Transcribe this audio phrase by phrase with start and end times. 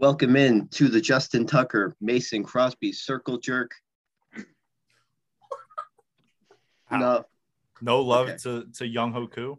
[0.00, 3.70] Welcome in to the Justin Tucker Mason Crosby Circle Jerk.
[6.90, 7.26] No,
[7.82, 8.38] No love Okay.
[8.38, 9.58] to, to Younghoe Koo.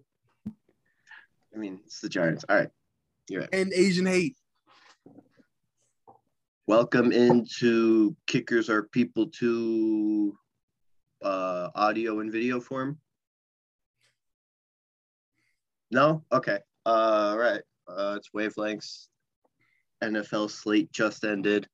[1.53, 2.43] I mean it's the Giants.
[2.49, 2.69] All right,
[3.29, 3.49] you're right.
[3.53, 4.35] and Asian hate.
[6.65, 10.35] Welcome into Kickers Are People to
[11.21, 12.97] uh, audio and video form.
[15.91, 16.57] No, okay.
[16.83, 17.61] Uh, all right.
[17.87, 19.07] Uh, it's wavelengths.
[20.01, 21.67] NFL slate just ended.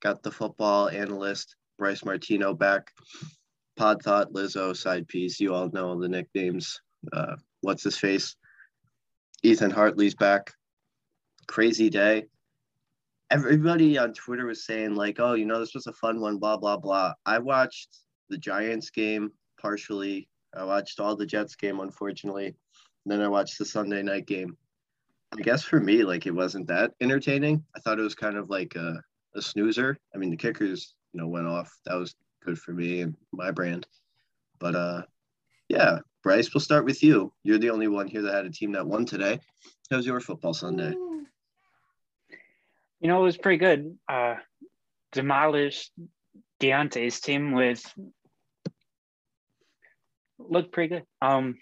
[0.00, 2.90] Got the football analyst Bryce Martino back.
[3.76, 5.40] Pod Thought, Lizzo, side piece.
[5.40, 6.80] You all know the nicknames.
[7.12, 8.36] Uh, what's his face?
[9.42, 10.52] Ethan Hartley's back.
[11.46, 12.26] Crazy day.
[13.30, 16.56] Everybody on Twitter was saying, like, oh, you know, this was a fun one, blah,
[16.56, 17.14] blah, blah.
[17.24, 17.88] I watched
[18.28, 19.30] the Giants game
[19.60, 20.28] partially.
[20.54, 22.56] I watched all the Jets game, unfortunately.
[23.06, 24.56] then I watched the Sunday night game.
[25.32, 27.64] I guess for me, like, it wasn't that entertaining.
[27.76, 29.00] I thought it was kind of like a,
[29.36, 29.96] a snoozer.
[30.14, 31.72] I mean, the kickers, you know, went off.
[31.86, 32.14] That was
[32.44, 33.86] good for me and my brand.
[34.58, 35.02] But uh,
[35.68, 37.32] yeah, Bryce, we'll start with you.
[37.44, 39.38] You're the only one here that had a team that won today.
[39.90, 40.94] How was your football Sunday?
[43.00, 43.96] You know, it was pretty good.
[44.08, 44.34] Uh,
[45.12, 45.92] demolished
[46.60, 47.82] Deontay's team with
[50.38, 51.04] looked pretty good.
[51.22, 51.56] Um,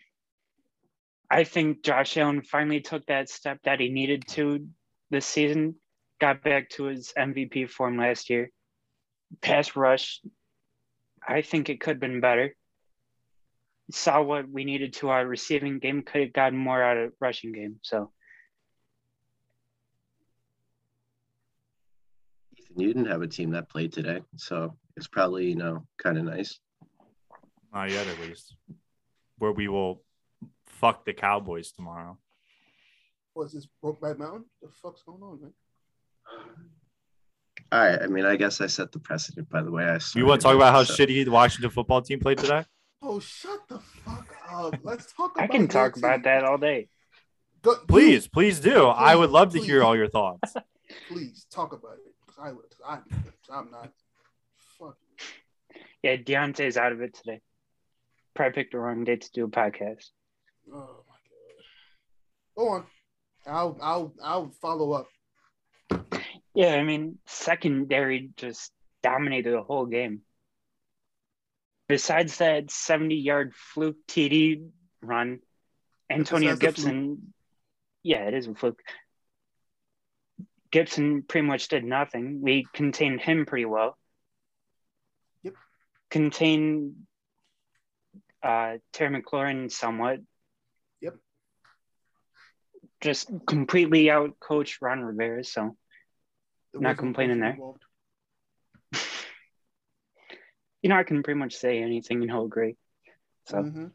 [1.30, 4.66] I think Josh Allen finally took that step that he needed to
[5.10, 5.74] this season.
[6.20, 8.50] Got back to his MVP form last year.
[9.42, 10.20] Pass rush,
[11.26, 12.54] I think it could have been better.
[13.90, 16.02] Saw what we needed to our receiving game.
[16.02, 17.76] Could have gotten more out of rushing game.
[17.82, 18.10] So
[22.58, 26.18] Ethan, you didn't have a team that played today, so it's probably you know kind
[26.18, 26.58] of nice.
[27.72, 28.54] Not yet, at least.
[29.38, 30.02] Where we will
[30.80, 32.18] fuck the Cowboys tomorrow.
[33.34, 34.44] What's this broke Brokeback Mountain?
[34.62, 35.52] The fuck's going on, man?
[37.70, 39.84] All right, I mean, I guess I set the precedent by the way.
[39.84, 42.64] I You want to talk about how so- shitty the Washington football team played today?
[43.02, 44.74] Oh, shut the fuck up.
[44.82, 46.04] Let's talk about I can talk team.
[46.04, 46.88] about that all day.
[47.62, 48.86] Go, Please, please do.
[48.86, 50.54] I would love to hear all your thoughts.
[51.08, 52.14] Please talk about it.
[52.40, 52.64] I would.
[52.70, 52.98] 'cause I,
[53.56, 53.92] I'm not.
[54.78, 54.96] Fuck.
[56.02, 57.40] Yeah, Deontay's out of it today.
[58.34, 60.06] Probably picked the wrong day to do a podcast.
[60.72, 62.56] Oh my god.
[62.56, 62.84] Go on.
[63.46, 65.08] I'll I'll I'll follow up.
[66.54, 70.22] Yeah, I mean, secondary just dominated the whole game.
[71.88, 74.68] Besides that 70 yard fluke TD
[75.00, 75.38] run,
[76.10, 76.60] Antonio Besides.
[76.60, 77.32] Gibson,
[78.02, 78.80] yeah, it is a fluke.
[80.70, 82.40] Gibson pretty much did nothing.
[82.42, 83.96] We contained him pretty well.
[85.44, 85.54] Yep.
[86.10, 86.94] Contained
[88.42, 90.18] uh, Terry McLaurin somewhat.
[93.00, 95.44] Just completely out coached Ron Rivera.
[95.44, 95.76] So
[96.72, 97.56] There Not complaining there.
[100.82, 102.76] you know, I can pretty much say anything and he'll agree.
[103.46, 103.92] So Mhm.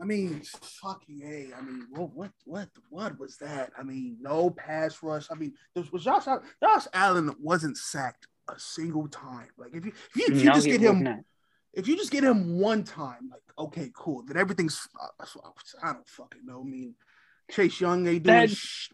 [0.00, 1.54] I mean, fucking a.
[1.56, 3.70] I mean, what, what, what, what was that?
[3.78, 5.28] I mean, no pass rush.
[5.30, 6.26] I mean, there was Josh.
[6.26, 9.46] Allen- Josh Allen wasn't sacked a single time.
[9.56, 11.18] Like if you, if you, if you no, just get him, not.
[11.72, 14.22] If you just get him one time, like okay, cool.
[14.26, 14.88] Then everything's.
[15.00, 15.24] uh,
[15.82, 16.60] I don't fucking know.
[16.60, 16.94] I mean,
[17.50, 18.40] Chase Young they doing.
[18.40, 18.90] That- sh-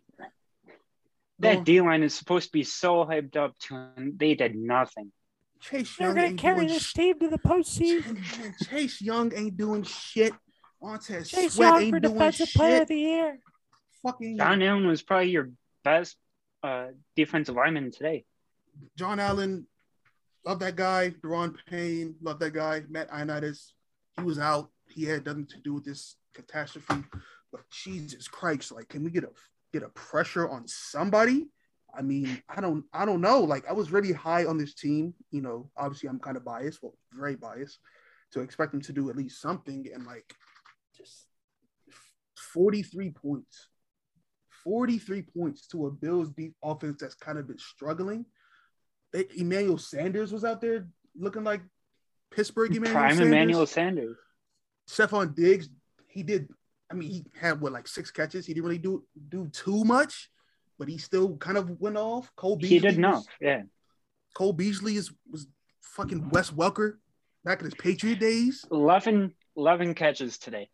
[1.41, 4.15] That D line is supposed to be so hyped up to him.
[4.17, 5.13] They did nothing.
[5.61, 8.15] Chase They're Young gonna ain't carry doing this sh- team to the postseason.
[8.41, 10.33] Man, Chase Young ain't doing shit.
[10.83, 13.39] Montez Chase Sweat Young ain't for doing defensive player of the year.
[14.05, 15.51] Fucking John Allen was probably your
[15.85, 16.17] best
[16.63, 18.25] uh, defensive lineman today.
[18.97, 19.67] John Allen,
[20.49, 21.11] love that guy.
[21.23, 22.83] Daron Payne, love that guy.
[22.89, 23.73] Matt Ioannidis,
[24.17, 24.71] he was out.
[24.89, 27.05] He had nothing to do with this catastrophe.
[27.53, 29.31] But Jesus Christ, like, can we get a
[29.75, 31.49] get a pressure on somebody?
[31.95, 33.41] I mean, I don't, I don't know.
[33.41, 35.15] Like, I was really high on this team.
[35.31, 37.79] You know, obviously, I'm kind of biased, well, very biased,
[38.33, 39.87] to expect them to do at least something.
[39.93, 40.35] And like,
[40.97, 41.27] just
[42.37, 43.69] 43 points,
[44.65, 48.25] 43 points to a Bills deep offense that's kind of been struggling.
[49.13, 51.63] They, Emmanuel Sanders was out there looking like
[52.31, 53.27] Pittsburgh Emmanuel Prime Sanders.
[53.27, 54.17] Emmanuel Sanders.
[54.89, 55.69] Stefon Diggs,
[56.07, 56.49] he did.
[56.91, 58.47] I mean, he had what like six catches.
[58.47, 60.31] He didn't really do do too much,
[60.79, 62.31] but he still kind of went off.
[62.37, 63.27] Cole Beasley, He did enough.
[63.41, 63.63] Yeah.
[64.35, 65.47] Cole Beasley is was
[65.83, 66.95] fucking Wes Welker
[67.45, 68.65] back in his Patriot days.
[68.71, 70.71] 11, 11 catches today.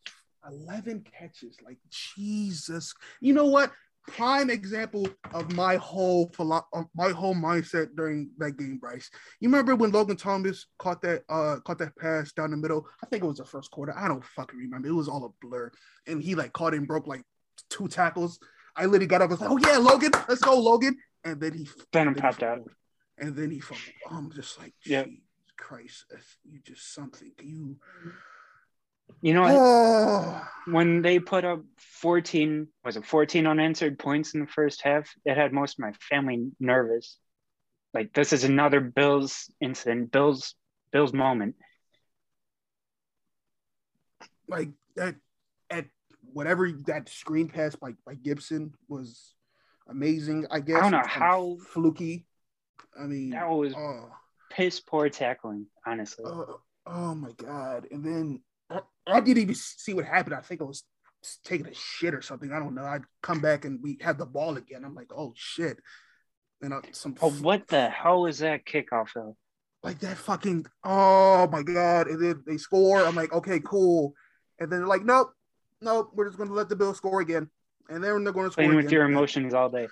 [0.46, 1.56] 11 catches.
[1.64, 2.94] Like, Jesus.
[3.20, 3.72] You know what?
[4.06, 9.10] Prime example of my whole philo- my whole mindset during that game, Bryce.
[9.40, 12.86] You remember when Logan Thomas caught that uh caught that pass down the middle?
[13.02, 13.94] I think it was the first quarter.
[13.96, 14.88] I don't fucking remember.
[14.88, 15.72] It was all a blur.
[16.06, 17.22] And he like caught and broke like
[17.70, 18.38] two tackles.
[18.76, 21.54] I literally got up and was like, "Oh yeah, Logan, let's go, Logan!" And then
[21.54, 21.66] he
[22.14, 22.58] he popped out.
[23.18, 23.86] and then he fumbled.
[24.10, 24.74] I'm just like.
[25.04, 25.20] Jesus
[25.56, 26.04] Christ,
[26.44, 27.76] you just something you.
[29.20, 29.54] You know what?
[30.66, 35.10] Oh, when they put up 14 was it 14 unanswered points in the first half
[35.26, 37.18] it had most of my family nervous
[37.92, 40.54] like this is another bills incident bills
[40.90, 41.54] bills moment
[44.48, 45.16] like that
[45.70, 45.86] at
[46.32, 49.34] whatever that screen pass by, by Gibson was
[49.88, 50.46] amazing.
[50.50, 52.26] I guess I don't know how- fluky.
[52.98, 54.10] I mean, that was oh,
[54.50, 57.88] piss poor tackling honestly oh, oh my god!
[57.90, 58.40] And then
[58.70, 60.34] I, I didn't even see what happened.
[60.34, 60.84] I think I was
[61.44, 62.52] taking a shit or something.
[62.52, 62.84] I don't know.
[62.84, 64.84] I'd come back and we had the ball again.
[64.84, 65.78] I'm like, oh shit!
[66.62, 69.36] And I, some oh what the hell was that kickoff though
[69.84, 74.14] like that fucking oh my god and then they score i'm like okay cool
[74.58, 75.30] and then they're like nope
[75.82, 77.48] nope we're just going to let the bills score again
[77.90, 78.84] and then they're going to score playing again.
[78.84, 79.86] with your emotions all day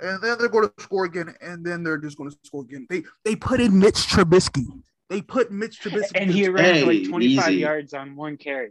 [0.00, 2.86] and then they're going to score again and then they're just going to score again
[2.88, 4.64] they they put in mitch trubisky
[5.08, 7.60] they put mitch trubisky and he in- ran Hey, for like 25 easy.
[7.60, 8.70] yards on one carry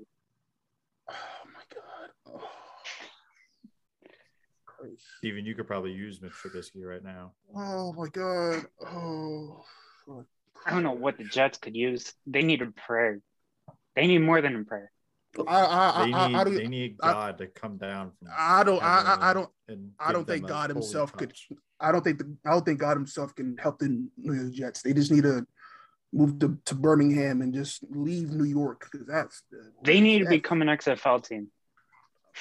[1.10, 1.14] oh
[1.54, 2.10] my god
[2.42, 2.50] oh.
[5.18, 7.32] Steven, you could probably use Mitch Trubisky right now.
[7.56, 9.64] oh my god oh
[10.06, 10.26] fuck.
[10.66, 13.20] i don't know what the jets could use they need a prayer
[13.96, 14.92] they need more than a prayer
[15.48, 18.30] I, I, They need I, I, they need I- God to come down from.
[18.38, 19.50] I don't I, I, I don't
[20.00, 21.34] I don't think God holy himself could.
[21.78, 24.82] I don't think the I don't think God himself can help the New York Jets.
[24.82, 25.46] They just need to
[26.16, 30.30] move to, to Birmingham and just leave New York because that's the, they need to
[30.30, 31.48] become an xfl team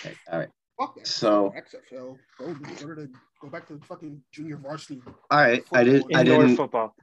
[0.00, 0.48] Okay, all right.
[0.78, 1.06] fuck that.
[1.06, 3.08] So- XFL go go to
[3.40, 5.02] go back to fucking junior varsity.
[5.30, 5.64] All right.
[5.72, 6.04] I did.
[6.14, 6.56] I indoor didn't.
[6.56, 6.94] football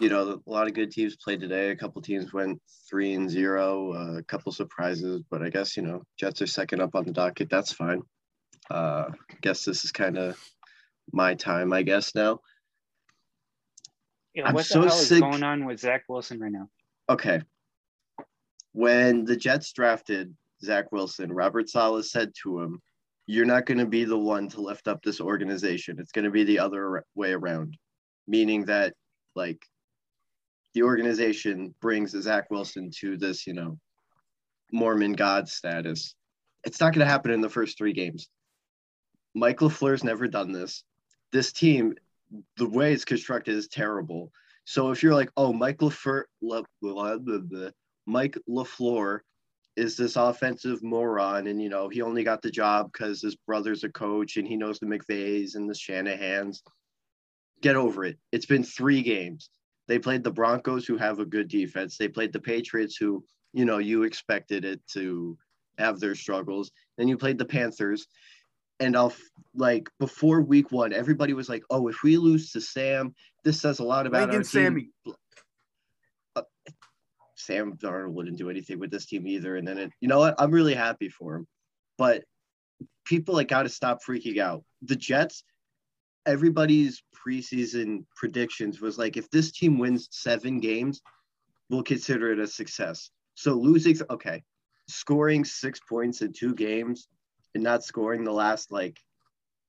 [0.00, 1.70] You know, a lot of good teams played today.
[1.70, 3.92] A couple teams went three and zero.
[3.92, 7.12] Uh, a couple surprises, but I guess you know Jets are second up on the
[7.12, 7.50] docket.
[7.50, 8.02] That's fine.
[8.70, 9.06] Uh,
[9.42, 10.38] guess this is kind of
[11.12, 11.72] my time.
[11.72, 12.40] I guess now.
[14.38, 16.68] Yeah, I'm what so the hell is sick- going on with Zach Wilson right now?
[17.08, 17.40] Okay.
[18.70, 20.32] When the Jets drafted
[20.62, 22.80] Zach Wilson, Robert Saleh said to him,
[23.26, 25.98] You're not going to be the one to lift up this organization.
[25.98, 27.76] It's going to be the other way around.
[28.28, 28.94] Meaning that,
[29.34, 29.60] like,
[30.72, 33.76] the organization brings Zach Wilson to this, you know,
[34.70, 36.14] Mormon God status.
[36.62, 38.28] It's not going to happen in the first three games.
[39.34, 40.84] Mike LaFleur's never done this.
[41.32, 41.94] This team,
[42.56, 44.30] the way it's constructed is terrible.
[44.64, 46.62] So if you're like, oh, Mike LaFleur, La,
[48.06, 49.20] Mike LaFleur
[49.76, 53.84] is this offensive moron, and you know he only got the job because his brother's
[53.84, 56.60] a coach and he knows the McVays and the Shanahans.
[57.62, 58.18] Get over it.
[58.32, 59.50] It's been three games.
[59.86, 61.96] They played the Broncos, who have a good defense.
[61.96, 65.38] They played the Patriots, who you know you expected it to
[65.78, 66.70] have their struggles.
[66.98, 68.06] Then you played the Panthers,
[68.80, 69.12] and I'll
[69.54, 73.14] like before week one, everybody was like, "Oh, if we lose to Sam,
[73.44, 74.90] this says a lot about our team." Sammy.
[76.36, 76.42] Uh,
[77.36, 79.56] Sam Darnold wouldn't do anything with this team either.
[79.56, 80.34] And then it, you know what?
[80.38, 81.46] I'm really happy for him.
[81.96, 82.24] But
[83.04, 84.64] people like got to stop freaking out.
[84.82, 85.44] The Jets,
[86.26, 91.00] everybody's preseason predictions was like, if this team wins seven games,
[91.70, 93.10] we'll consider it a success.
[93.34, 94.42] So losing, okay,
[94.88, 97.08] scoring six points in two games
[97.58, 98.98] and not scoring the last like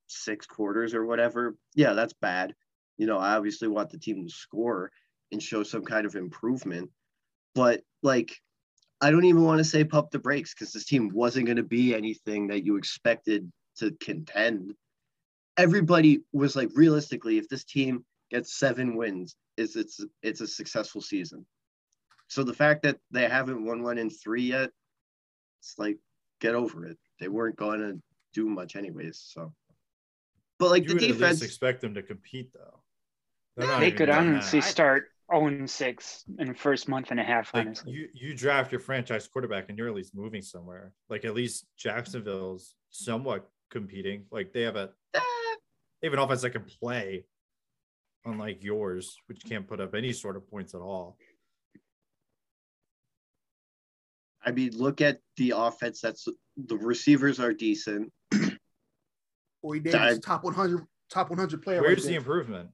[0.08, 2.56] six quarters or whatever, yeah, that's bad.
[2.98, 4.92] You know, I obviously want the team to score
[5.32, 6.90] and show some kind of improvement
[7.56, 8.36] but like
[9.02, 11.64] I don't even want to say pump the brakes because this team wasn't going to
[11.64, 14.74] be anything that you expected to contend.
[15.58, 21.02] Everybody was like, realistically, if this team gets seven wins, is it's it's a successful
[21.02, 21.46] season.
[22.28, 24.70] So the fact that they haven't won one in three yet,
[25.62, 25.98] it's like
[26.40, 26.98] get over it.
[27.20, 28.02] They weren't going to
[28.34, 29.20] do much anyways.
[29.34, 29.54] So,
[30.58, 32.82] but like You the would at least defense, expect them to compete though.
[33.58, 34.18] They're not They could doing that.
[34.20, 37.92] honestly start 0 6 in the first month and a half, like honestly.
[37.94, 40.94] you you draft your franchise quarterback and you're at least moving somewhere.
[41.10, 44.26] Like at least Jacksonville's somewhat competing.
[44.32, 47.26] Like they have a they have an offense that can play,
[48.26, 51.18] unlike yours, which can't put up any sort of points at all.
[54.44, 56.00] I mean, look at the offense.
[56.00, 56.26] That's
[56.68, 58.12] the receivers are decent.
[59.62, 61.82] Corey I- top 100, top 100 player.
[61.82, 62.18] Where's right the there.
[62.18, 62.70] improvement?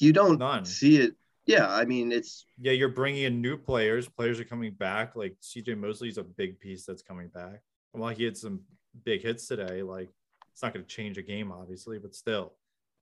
[0.00, 0.64] You don't None.
[0.64, 1.14] see it.
[1.46, 4.08] Yeah, I mean, it's Yeah, you're bringing in new players.
[4.08, 5.16] Players are coming back.
[5.16, 7.60] Like CJ Mosley's a big piece that's coming back.
[7.92, 8.60] And while he had some
[9.04, 10.10] big hits today, like
[10.52, 12.52] it's not going to change a game, obviously, but still,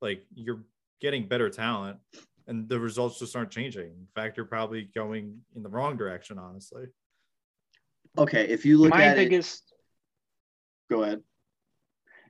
[0.01, 0.63] like you're
[1.01, 1.99] getting better talent
[2.47, 3.87] and the results just aren't changing.
[3.89, 6.85] In fact, you're probably going in the wrong direction, honestly.
[8.19, 8.49] Okay.
[8.49, 9.61] If you look My at it,
[10.91, 11.23] go ahead.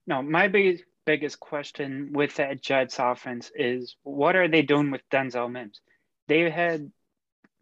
[0.07, 5.03] No, my biggest biggest question with that Jets offense is what are they doing with
[5.11, 5.81] Denzel Mims?
[6.29, 6.91] They've had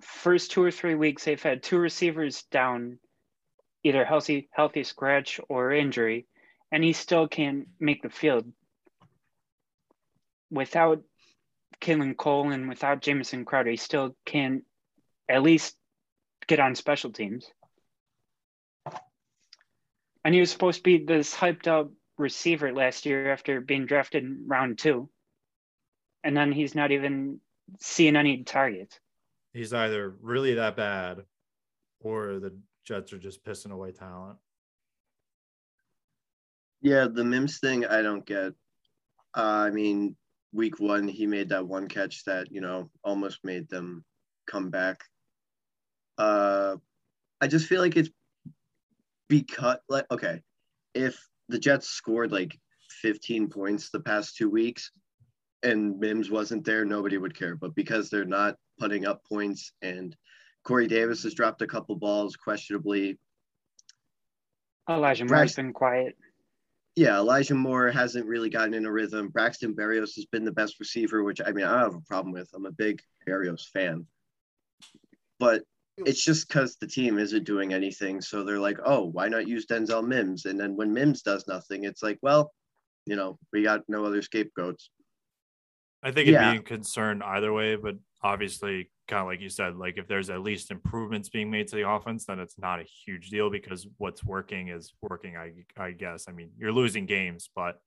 [0.01, 2.99] first two or three weeks they've had two receivers down,
[3.83, 6.27] either healthy healthy scratch or injury,
[6.71, 8.51] and he still can't make the field.
[10.51, 11.03] Without
[11.81, 14.65] Keelan Cole and without Jamison Crowder, he still can't
[15.29, 15.77] at least
[16.47, 17.47] get on special teams.
[20.29, 24.25] And he was supposed to be this hyped up receiver last year after being drafted
[24.25, 25.09] in round two.
[26.23, 27.41] And then he's not even
[27.81, 29.01] seeing any targets.
[29.55, 31.23] He's either really that bad
[32.01, 32.55] or the
[32.85, 34.37] Jets are just pissing away talent.
[36.83, 38.53] Yeah, the Mims thing I don't get.
[39.35, 40.15] Uh, I mean,
[40.53, 44.05] week one he made that one catch that you know almost made them
[44.47, 45.05] come back.
[46.19, 46.77] Uh,
[47.41, 48.11] I just feel like it's
[49.29, 50.41] because like okay,
[50.95, 51.19] if
[51.49, 52.59] the Jets scored like
[53.03, 54.91] 15 points the past two weeks
[55.63, 57.57] and Mims wasn't there, nobody would care.
[57.57, 60.15] But because they're not putting up points and
[60.65, 63.19] Corey Davis has dropped a couple balls questionably.
[64.89, 66.17] Elijah Moore's been quiet.
[66.97, 69.29] Yeah, Elijah Moore hasn't really gotten in a rhythm.
[69.29, 72.33] Braxton Berrios has been the best receiver, which I mean, I don't have a problem
[72.33, 72.51] with.
[72.55, 74.07] I'm a big Berrios fan.
[75.39, 75.63] But
[76.07, 78.21] it's just because the team isn't doing anything.
[78.21, 80.45] So they're like, oh, why not use Denzel Mims?
[80.45, 82.53] And then when Mims does nothing, it's like, well,
[83.07, 84.91] you know, we got no other scapegoats.
[86.03, 86.53] I think it'd yeah.
[86.53, 90.31] be a concern either way, but obviously, kind of like you said, like if there's
[90.31, 93.87] at least improvements being made to the offense, then it's not a huge deal because
[93.97, 95.37] what's working is working.
[95.37, 96.27] I I guess.
[96.29, 97.81] I mean, you're losing games, but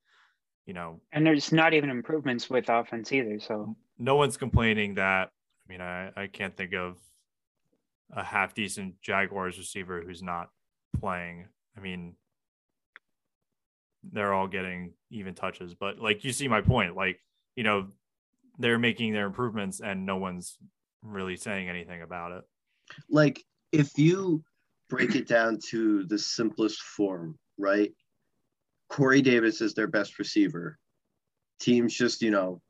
[0.65, 3.39] you know, and there's not even improvements with offense either.
[3.39, 5.30] So no one's complaining that.
[5.30, 6.98] I mean, I I can't think of
[8.12, 10.50] a half decent Jaguars receiver who's not
[11.00, 11.48] playing.
[11.77, 12.15] I mean,
[14.12, 17.20] they're all getting even touches, but like you see my point, like,
[17.56, 17.88] you know,
[18.60, 20.58] they're making their improvements and no one's
[21.01, 22.44] really saying anything about it.
[23.10, 24.44] Like, if you
[24.89, 27.94] break it down to the simplest form, right?
[28.89, 30.77] Corey Davis is their best receiver.
[31.62, 32.62] Teams just, you know,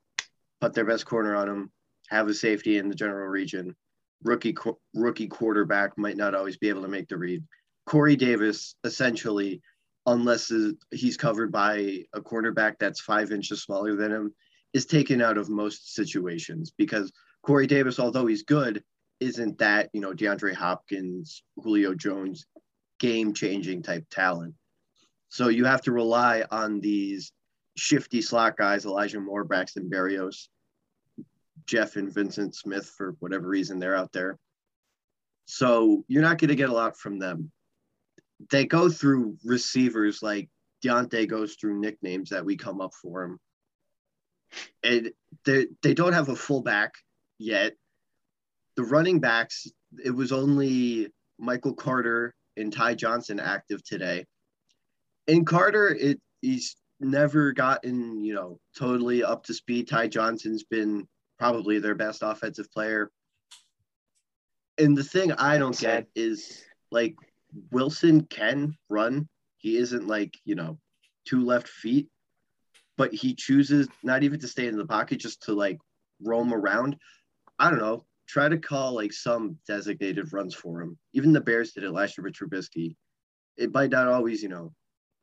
[0.59, 1.71] put their best corner on him,
[2.09, 3.75] have a safety in the general region
[4.23, 4.55] rookie
[4.93, 7.43] rookie quarterback might not always be able to make the read.
[7.85, 9.61] Corey Davis, essentially,
[10.05, 10.51] unless
[10.91, 14.33] he's covered by a cornerback that's five inches smaller than him,
[14.73, 17.11] is taken out of most situations because
[17.43, 18.83] Corey Davis, although he's good,
[19.19, 22.45] isn't that you know DeAndre Hopkins, Julio Jones,
[22.99, 24.53] game changing type talent.
[25.29, 27.31] So you have to rely on these
[27.77, 30.47] shifty slot guys, Elijah Moore, Braxton Berrios,
[31.65, 34.37] Jeff and Vyncint Smith for whatever reason they're out there.
[35.45, 37.51] So you're not going to get a lot from them.
[38.49, 40.49] They go through receivers like
[40.83, 43.39] Diontae goes through nicknames that we come up for him.
[44.83, 45.11] And
[45.45, 46.93] they, they don't have a fullback
[47.37, 47.73] yet.
[48.75, 49.67] The running backs,
[50.03, 54.25] it was only Michael Carter and Ty Johnson active today.
[55.27, 59.87] In Carter, it he's never gotten, you know, totally up to speed.
[59.87, 61.07] Ty Johnson's been
[61.41, 63.09] probably their best offensive player.
[64.77, 67.15] And the thing I don't get is like
[67.71, 69.27] Wilson can run.
[69.57, 70.77] He isn't like, you know,
[71.25, 72.09] two left feet,
[72.95, 75.79] but he chooses not even to stay in the pocket, just to like
[76.21, 76.95] roam around.
[77.57, 78.05] I don't know.
[78.27, 80.95] Try to call like some designated runs for him.
[81.13, 82.95] Even the Bears did it last year with Trubisky.
[83.57, 84.73] It might not always, you know,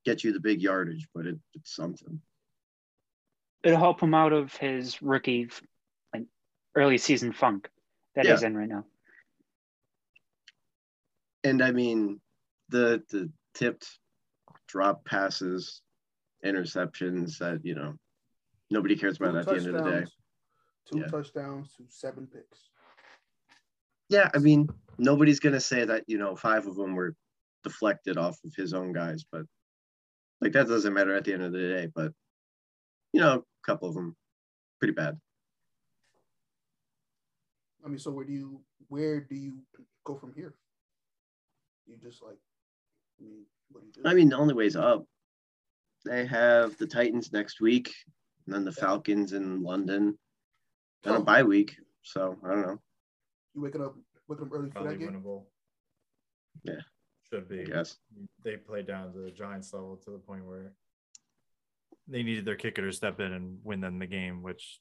[0.05, 2.21] get you the big yardage, but it, it's something.
[3.63, 5.49] It'll help him out of his rookie
[6.78, 7.68] early season funk
[8.14, 8.32] that yeah.
[8.32, 8.85] he's in right now.
[11.44, 12.20] And I mean,
[12.68, 13.99] the the tipped
[14.68, 15.82] drop passes,
[16.44, 17.94] interceptions that you know
[18.70, 20.04] nobody cares about at the end of the day.
[20.90, 21.06] Two yeah.
[21.06, 22.70] touchdowns to seven picks.
[24.08, 24.68] Yeah, I mean,
[24.99, 27.14] nobody's gonna say that you know five of them were
[27.64, 29.42] deflected off of his own guys, but
[30.40, 31.88] like that doesn't matter at the end of the day.
[31.92, 32.12] But
[33.12, 34.16] you know, a couple of them
[34.78, 35.18] pretty bad.
[37.88, 39.61] I mean, so where do you where do you
[40.04, 40.52] go from here?
[41.87, 42.37] You just like,
[43.18, 44.02] I mean, what do you do?
[44.09, 45.07] I mean, the only way's up.
[46.04, 47.95] They have the Titans next week,
[48.45, 50.18] and then the Falcons in London,
[51.02, 51.16] then oh.
[51.16, 51.76] a bye week.
[52.02, 52.78] So I don't know.
[53.54, 53.95] You waking up
[54.28, 55.23] waking up early Probably for that game?
[55.23, 55.45] Winnable.
[56.64, 56.83] Yeah,
[57.33, 57.64] should be.
[57.66, 57.97] Yes.
[58.45, 60.75] They played down to the Giants level to the point where
[62.07, 64.78] they needed their kicker to step in and win them the game, which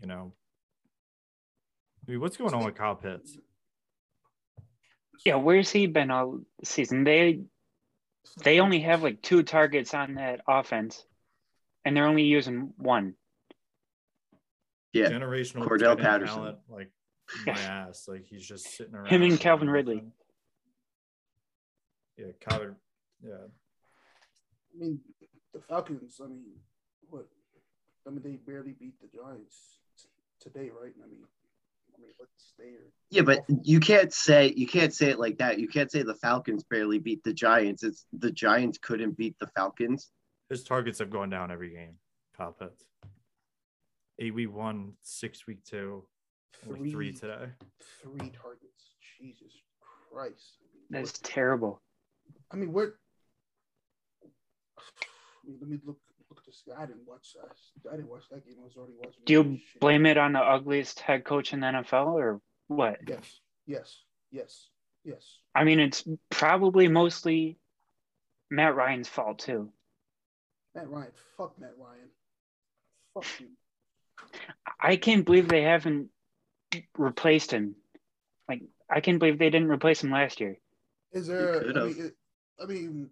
[0.00, 0.32] you know
[2.06, 3.38] I mean, what's going on with Kyle Pitts?
[5.24, 7.04] Yeah, where's he been all season?
[7.04, 7.42] They
[8.42, 11.04] they only have like two targets on that offense,
[11.84, 13.14] and they're only using one.
[14.92, 15.10] Yeah.
[15.10, 16.36] generational Cordarrelle tight Patterson.
[16.36, 16.90] talent, like
[17.46, 18.06] my ass.
[18.08, 19.06] Like he's just sitting around.
[19.06, 20.02] Him and Calvin Ridley.
[22.18, 22.76] Yeah, Calvin.
[23.24, 25.00] Yeah, I mean,
[25.54, 26.20] the Falcons.
[26.22, 26.42] I mean,
[27.08, 27.26] what?
[28.06, 30.08] I mean, they barely beat the Giants t-
[30.40, 30.92] today, right?
[31.02, 31.20] I mean,
[31.94, 32.90] I mean, what's there?
[33.10, 35.58] Yeah, but you can't say you can't say it like that.
[35.58, 37.82] You can't say the Falcons barely beat the Giants.
[37.82, 40.10] It's the Giants couldn't beat the Falcons.
[40.48, 41.96] his targets have gone down every game.
[42.36, 42.86] Kyle Pitts.
[44.18, 46.04] Eight week one, six week two,
[46.68, 47.46] only three today.
[48.02, 48.90] Three targets.
[49.18, 49.52] Jesus
[50.10, 50.58] Christ.
[50.90, 51.80] That's terrible.
[52.50, 52.94] I mean, where?
[54.78, 54.80] I
[55.46, 55.98] mean, let me look.
[56.52, 56.82] Look this.
[56.82, 57.36] I didn't watch.
[57.40, 58.56] Uh, I didn't watch that game.
[58.60, 59.22] I was already watching.
[59.24, 59.80] Do you other shit.
[59.80, 62.98] blame it on the ugliest head coach in the NFL or what?
[63.06, 63.40] Yes.
[63.66, 63.98] Yes.
[64.30, 64.68] Yes.
[65.04, 65.38] Yes.
[65.54, 67.58] I mean, it's probably mostly
[68.50, 69.70] Matt Ryan's fault too.
[70.74, 71.10] Matt Ryan.
[71.36, 72.08] Fuck Matt Ryan.
[73.14, 73.48] Fuck you.
[74.80, 76.08] I can't believe they haven't
[76.96, 77.74] replaced him.
[78.48, 80.58] Like, I can't believe they didn't replace him last year.
[81.12, 81.60] Is there?
[81.60, 82.16] I mean, it,
[82.62, 83.10] I mean,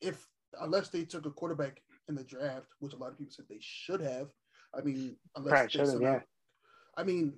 [0.00, 0.26] if
[0.60, 1.82] unless they took a quarterback
[2.12, 4.28] in the draft, which a lot of people said they should have.
[4.76, 6.20] I mean, unless Probably they should've, yeah.
[6.96, 7.34] I mean,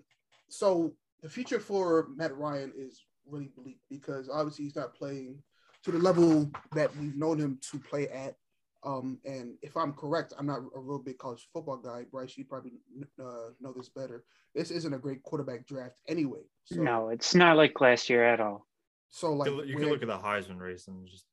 [0.49, 5.43] so the future for Matt Ryan is really bleak because obviously he's not playing
[5.85, 8.37] to the level that we've known him to play at.
[8.85, 12.05] Um, and if I'm correct, I'm not a real big college football guy.
[12.11, 12.73] Bryce, you probably
[13.19, 14.25] uh, know this better.
[14.55, 16.43] This isn't a great quarterback draft anyway.
[16.65, 18.67] So, no, it's not like last year at all.
[19.09, 21.25] So like you can- you can look at the Heisman race and just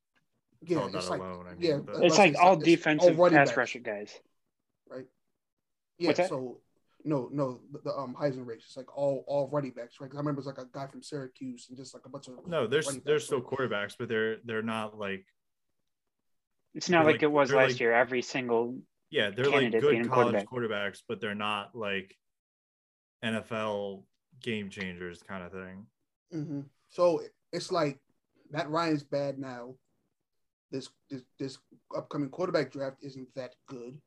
[0.64, 1.46] yeah, call that it's like alone.
[1.48, 4.18] I mean, yeah, but- It's like all it's defensive running pass backs, rusher guys.
[4.88, 5.06] right?
[5.98, 6.08] Yeah.
[6.08, 6.28] What's that?
[6.28, 6.60] So
[7.04, 8.62] no, no, the, the um Heisman race.
[8.66, 10.08] It's like all all running backs, right?
[10.10, 12.46] 'Cause I remember it's like a guy from Syracuse and just like a bunch of
[12.46, 15.26] no, there's running there's backs, still quarterbacks, but they're they're not like
[16.74, 17.92] It's not like, like- it was last like- year.
[17.92, 18.78] Every single
[19.10, 22.16] yeah, they're like Candidate good being college quarterbacks, but they're not like
[23.24, 24.04] NFL
[24.42, 25.86] game changers kind of thing.
[26.30, 27.20] hmm So
[27.52, 27.98] it's like
[28.50, 29.74] Matt Ryan's bad now.
[30.72, 31.58] This this this
[31.96, 34.00] upcoming quarterback draft isn't that good.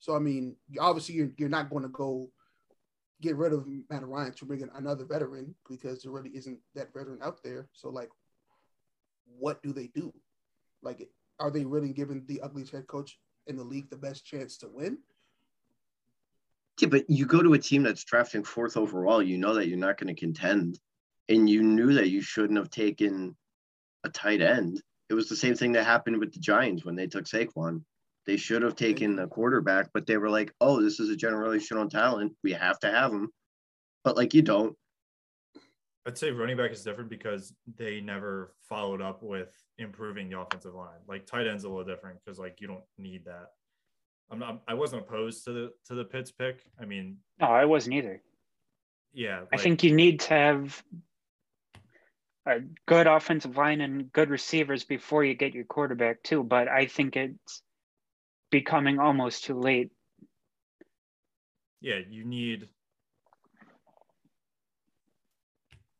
[0.00, 2.30] So I mean, obviously you're you're not going to go
[3.20, 6.92] get rid of Matt Ryan to bring in another veteran because there really isn't that
[6.94, 7.68] veteran out there.
[7.72, 8.08] So like,
[9.38, 10.12] what do they do?
[10.82, 11.08] Like,
[11.38, 14.68] are they really giving the ugliest head coach in the league the best chance to
[14.68, 14.98] win?
[16.80, 19.76] Yeah, but you go to a team that's drafting fourth overall, you know that you're
[19.76, 20.78] not going to contend.
[21.28, 23.36] And you knew that you shouldn't have taken
[24.02, 24.82] a tight end.
[25.10, 27.82] It was the same thing that happened with the Giants when they took Saquon.
[28.26, 31.90] They should have taken a quarterback, but they were like, oh, this is a generational
[31.90, 32.32] talent.
[32.44, 33.28] We have to have him.
[34.04, 34.76] But like, you don't.
[36.06, 40.74] I'd say running back is different because they never followed up with improving the offensive
[40.74, 41.00] line.
[41.08, 43.50] Like tight ends a little different because like you don't need that.
[44.30, 44.62] I'm not.
[44.68, 46.62] I wasn't opposed to the to the Pitts pick.
[46.80, 48.22] I mean, no, I wasn't either.
[49.12, 49.42] yeah.
[49.52, 50.82] I think you need to have
[52.46, 56.42] a good offensive line and good receivers before you get your quarterback too.
[56.42, 57.62] But I think it's
[58.50, 59.90] becoming almost too late.
[61.80, 62.68] yeah, you need.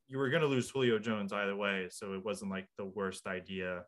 [0.09, 3.27] You were going to lose Julio Jones either way, so it wasn't like the worst
[3.27, 3.85] idea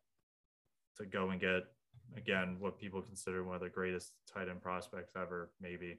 [0.98, 1.62] to go and get
[2.16, 5.98] again what people consider one of the greatest tight end prospects ever, maybe.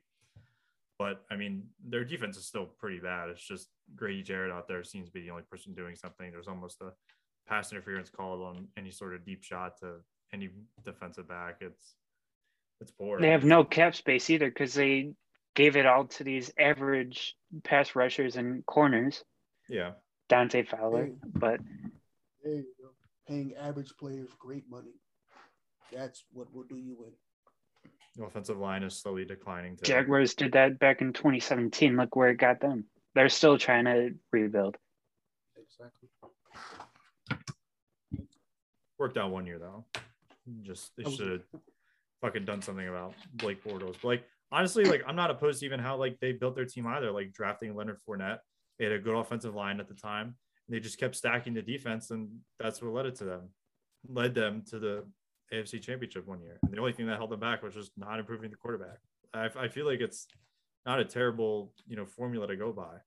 [0.98, 3.30] But I mean, their defense is still pretty bad.
[3.30, 6.32] It's just Grady Jarrett out there seems to be the only person doing something.
[6.32, 6.92] There's almost a
[7.48, 9.96] pass interference called on any sort of deep shot to
[10.34, 10.50] any
[10.86, 11.58] defensive back.
[11.62, 11.96] It's
[12.82, 13.20] it's poor.
[13.20, 15.14] They have no cap space either because they
[15.56, 19.24] gave it all to these average pass rushers and corners,
[19.70, 19.92] yeah.
[20.30, 21.06] Dante Fowler.
[21.06, 21.14] Hey.
[21.34, 21.60] But
[22.44, 22.90] There you go.
[23.28, 24.94] Paying average players great money.
[25.92, 27.12] That's what will do you in.
[28.16, 29.78] The offensive line is slowly declining.
[29.78, 29.86] Too.
[29.86, 31.96] Jaguars did that back in 2017.
[31.96, 32.86] Look where it got them.
[33.16, 34.78] They're still trying to rebuild.
[35.56, 36.10] Exactly.
[39.00, 39.86] Worked out one year though.
[40.62, 41.62] Just they should have
[42.22, 43.96] fucking done something about Blake Bortles.
[44.02, 46.88] But like honestly, like I'm not opposed to even how like they built their team
[46.88, 47.12] either.
[47.12, 48.40] Like drafting Leonard Fournette,
[48.80, 50.36] they had a good offensive line at the time.
[50.68, 53.50] And they just kept stacking the defense, and that's what led it to them.
[54.08, 55.04] Led them to the
[55.54, 56.58] AFC Championship one year.
[56.64, 58.98] And the only thing that held them back was just not improving the quarterback.
[59.34, 60.28] I, I feel like it's
[60.86, 62.98] not a terrible you know formula to go by.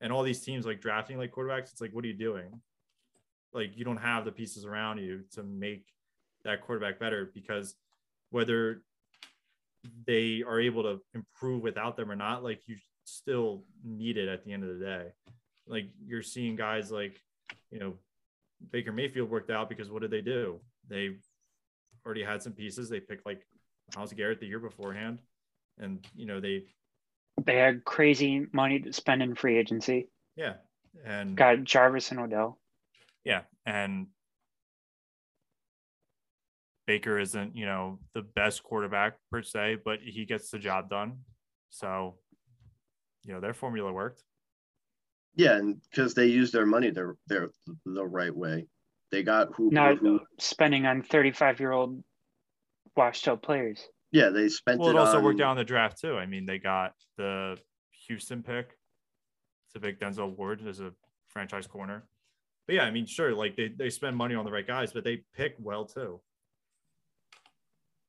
[0.00, 2.60] And all these teams like drafting like quarterbacks, it's like, what are you doing?
[3.52, 5.86] Like you don't have the pieces around you to make
[6.44, 7.74] that quarterback better because
[8.30, 8.82] whether
[10.06, 14.44] they are able to improve without them or not, like you still need it at
[14.44, 15.06] the end of the day.
[15.66, 17.20] Like you're seeing guys like,
[17.70, 17.94] you know,
[18.70, 20.60] Baker Mayfield worked out because what did they do?
[20.88, 21.16] They
[22.04, 22.88] already had some pieces.
[22.88, 23.46] They picked like
[23.96, 25.20] Myles Garrett the year beforehand,
[25.78, 26.64] and you know they
[27.44, 30.08] They had crazy money to spend in free agency.
[30.36, 30.54] yeah
[31.04, 32.58] and Got Jarvis and Odell.
[33.24, 34.08] yeah and
[36.86, 41.18] Baker isn't you know the best quarterback per se, but he gets the job done.
[41.70, 42.16] So
[43.24, 44.24] you know their formula worked.
[45.36, 47.50] Yeah, and because they used their money their their
[47.86, 48.66] the right way.
[49.12, 52.02] They got who, Not who spending on 35 year old
[52.96, 53.80] washed up players.
[54.12, 56.16] Yeah, they spent Well, it it also on, worked out in the draft too.
[56.16, 57.58] I mean, they got the
[58.06, 58.76] Houston pick
[59.72, 60.92] to pick Denzel Ward as a
[61.28, 62.04] franchise corner.
[62.66, 65.04] But yeah, I mean, sure, like they, they spend money on the right guys, but
[65.04, 66.20] they pick well too.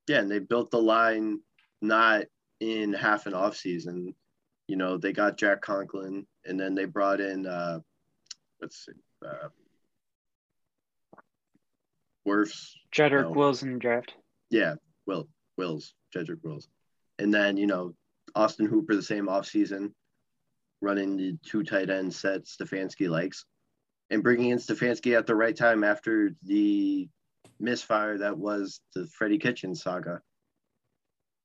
[0.08, 1.40] Yeah, and they built the line
[1.82, 2.26] not
[2.60, 4.16] in half an off season.
[4.68, 7.80] You know, they got Jack Conklin and then they brought in uh
[8.62, 8.94] let's see,
[9.26, 9.50] uh
[12.26, 12.76] Worfs.
[12.94, 13.32] Jedrick No.
[13.32, 14.14] Wills in the draft.
[14.50, 15.28] Yeah, Will
[15.62, 16.68] Wills, Jedrick Wills.
[17.20, 17.94] And then, you know,
[18.34, 19.92] Austin Hooper the same offseason,
[20.82, 23.46] running the two tight end sets Stefanski likes,
[24.10, 27.08] and bringing in Stefanski at the right time after the
[27.60, 30.22] misfire that was the Freddie Kitchen saga.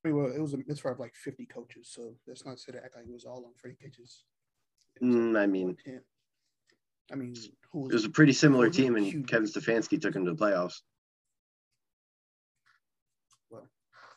[0.03, 2.97] Well, it was a misfire of like 50 coaches, so let's not say that act
[2.97, 4.25] like it was all on Freddie Kitchens.
[5.03, 5.77] Mm, I mean,
[7.13, 7.35] I mean,
[7.71, 9.15] who it was was a pretty similar team, huge.
[9.15, 10.81] and Kevin Stefanski took him to the playoffs.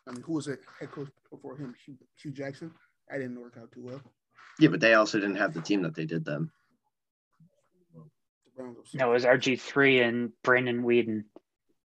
[0.07, 1.75] I mean, who was it head coach before him?
[1.85, 2.71] Hue, Hue Jackson.
[3.11, 4.01] I didn't work out too well.
[4.59, 6.49] Yeah, but they also didn't have the team that they did then.
[7.93, 8.77] The Browns.
[8.77, 11.25] were- No, it was RG3 and Brandon Weeden.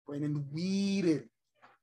[0.08, 1.28] Brandon Weeden.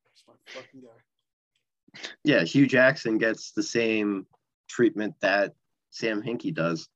[0.05, 2.01] That's my fucking guy.
[2.25, 4.27] Yeah, Hue Jackson gets the same
[4.69, 5.55] treatment that
[5.91, 6.88] Sam Hinkie does.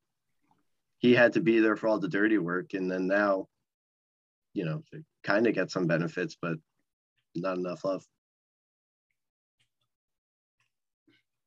[0.98, 3.48] He had to be there for all the dirty work, and then now,
[4.54, 4.84] you know,
[5.24, 6.58] kind of get some benefits, but
[7.34, 8.06] not enough love.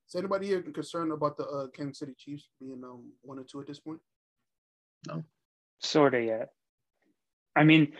[0.07, 3.59] Is anybody here concerned about the uh, Kansas City Chiefs being um, one or two
[3.59, 3.99] at this point?
[5.07, 5.23] No.
[5.79, 6.45] Sort of, yeah.
[7.55, 7.93] I mean,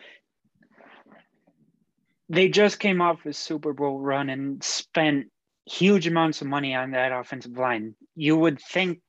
[2.30, 5.28] they just came off a Super Bowl run and spent
[5.66, 7.96] huge amounts of money on that offensive line.
[8.16, 9.02] You would think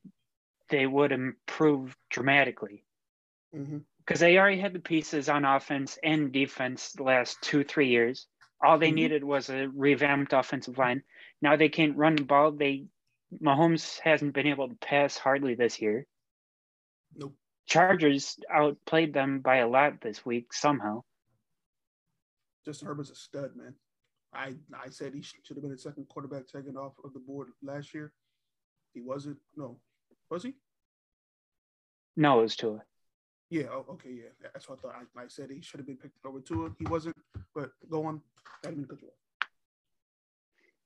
[0.71, 2.83] they would improve dramatically
[3.55, 3.79] Mm-hmm.
[4.01, 8.27] because they already had the pieces on offense and defense the last two, three years.
[8.63, 8.95] All they Mhm.
[8.97, 11.03] needed was a revamped offensive line.
[11.43, 12.53] Now they can't run the ball.
[12.53, 12.87] They
[13.43, 16.07] Mahomes hasn't been able to pass hardly this year.
[17.15, 17.35] Nope.
[17.67, 21.03] Chargers outplayed them by a lot this week somehow.
[22.65, 23.75] Justin Herbert's a stud, man.
[24.33, 27.49] I I said he should have been the second quarterback taken off of the board
[27.63, 28.13] last year.
[28.95, 29.39] He wasn't.
[29.57, 29.79] No,
[30.31, 30.55] was he?
[32.17, 32.83] No, it was Tua.
[33.51, 33.65] Yeah.
[33.71, 34.11] Oh, okay.
[34.11, 34.49] Yeah.
[34.53, 35.07] That's what I thought.
[35.17, 37.17] I, I said he should have been picked over to He wasn't.
[37.55, 38.21] But go on.
[38.65, 39.15] I didn't mean to cut you off.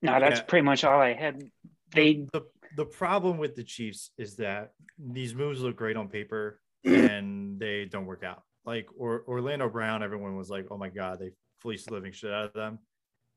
[0.02, 0.44] No, that's Yeah.
[0.46, 1.50] pretty much all I had.
[1.94, 2.42] They the
[2.76, 7.84] the problem with the Chiefs is that these moves look great on paper and they
[7.86, 8.42] don't work out.
[8.64, 12.30] Like or Orlando Brown, everyone was like, "Oh my god, they fleeced the living shit
[12.32, 12.78] out of them,"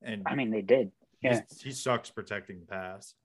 [0.02, 0.92] and I mean they did.
[1.22, 1.42] yeah.
[1.62, 3.16] he sucks protecting the pass.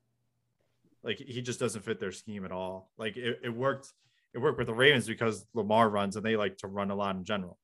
[1.02, 2.90] Like he just doesn't fit their scheme at all.
[2.98, 3.92] Like it, it worked.
[4.34, 7.16] It worked with the Ravens because Lamar runs and they like to run a lot
[7.16, 7.58] in general.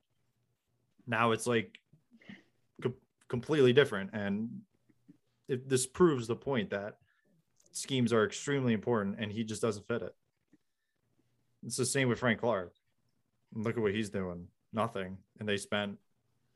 [1.06, 1.78] Now it's like
[2.82, 2.94] com-
[3.28, 4.48] completely different, and
[5.48, 6.98] it, this proves the point that
[7.72, 10.14] schemes are extremely important, and he just doesn't fit it.
[11.64, 12.74] It's the same with Frank Clark.
[13.54, 14.48] Look at what he's doing.
[14.72, 15.98] Nothing, and they spent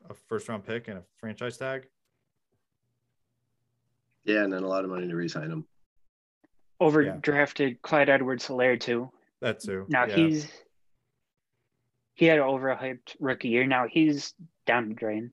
[0.08, 1.86] a first round pick and a franchise tag.
[4.24, 5.64] Yeah, and then a lot of money to re-sign him.
[6.80, 9.10] Overdrafted Clyde Edwards Helaire too.
[9.40, 9.86] That too.
[9.88, 10.16] Now yeah.
[10.16, 10.48] he's
[12.14, 13.66] he had an overhyped rookie year.
[13.66, 14.34] Now he's
[14.66, 15.32] down the drain.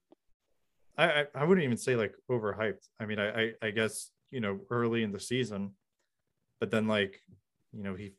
[0.98, 2.88] I, I wouldn't even say like overhyped.
[3.00, 5.72] I mean, I, I I guess you know early in the season,
[6.60, 7.20] but then like
[7.74, 8.14] you know he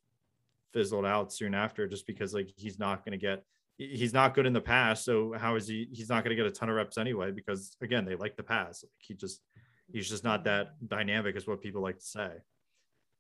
[0.73, 3.43] fizzled out soon after just because like he's not going to get
[3.79, 5.05] he's not good in the pass.
[5.05, 5.89] So how is he?
[5.93, 8.43] He's not going to get a ton of reps anyway because again they like the
[8.43, 8.83] pass.
[8.83, 9.41] Like, he just
[9.93, 12.31] he's just not that dynamic is what people like to say.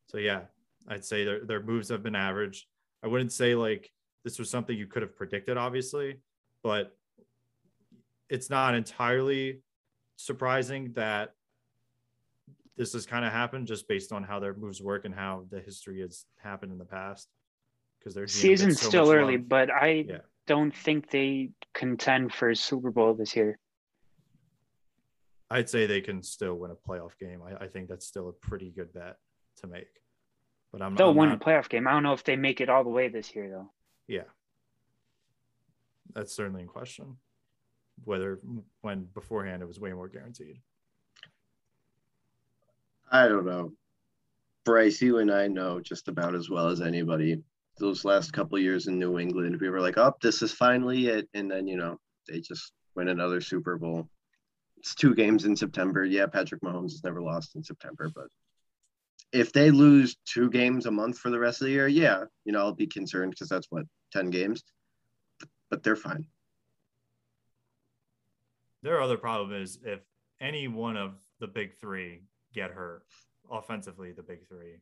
[0.08, 0.42] So yeah,
[0.88, 2.68] I'd say their their moves have been average.
[3.02, 3.90] I wouldn't say like
[4.24, 6.20] this was something you could have predicted, obviously,
[6.62, 6.96] but
[8.28, 9.60] it's not entirely
[10.16, 11.34] surprising that
[12.76, 15.60] this has kind of happened just based on how their moves work and how the
[15.60, 17.28] history has happened in the past.
[17.98, 19.48] Because their Season's so still early, love.
[19.48, 20.18] but I Yeah.
[20.46, 23.58] don't think they contend for a Super Bowl this year.
[25.50, 27.40] I'd say they can still win a playoff game.
[27.42, 29.16] I, I think that's still a pretty good bet
[29.60, 29.88] to make.
[30.72, 31.86] But I'm, They'll I'm win not, a playoff game.
[31.88, 33.70] I don't know if they make it all the way this year though.
[34.06, 34.24] yeah.
[36.14, 37.16] That's certainly in question.
[38.04, 38.40] Whether
[38.82, 40.58] when beforehand it was way more guaranteed.
[43.10, 43.72] I don't know.
[44.64, 47.42] Bryce, you and I know just about as well as anybody.
[47.78, 51.28] Those last couple years in New England, we were like, "Oh, this is finally it,"
[51.34, 54.08] and then you know they just win another Super Bowl.
[54.78, 56.04] It's two games in September.
[56.04, 58.28] Yeah, Patrick Mahomes has never lost in September, but
[59.32, 62.52] if they lose two games a month for the rest of the year, yeah, you
[62.52, 64.64] know I'll be concerned because that's what ten games,
[65.70, 66.26] but they're fine.
[68.86, 69.98] Their other problem is if
[70.40, 72.22] any one of the big three
[72.54, 73.02] get hurt
[73.50, 74.76] offensively, the big three.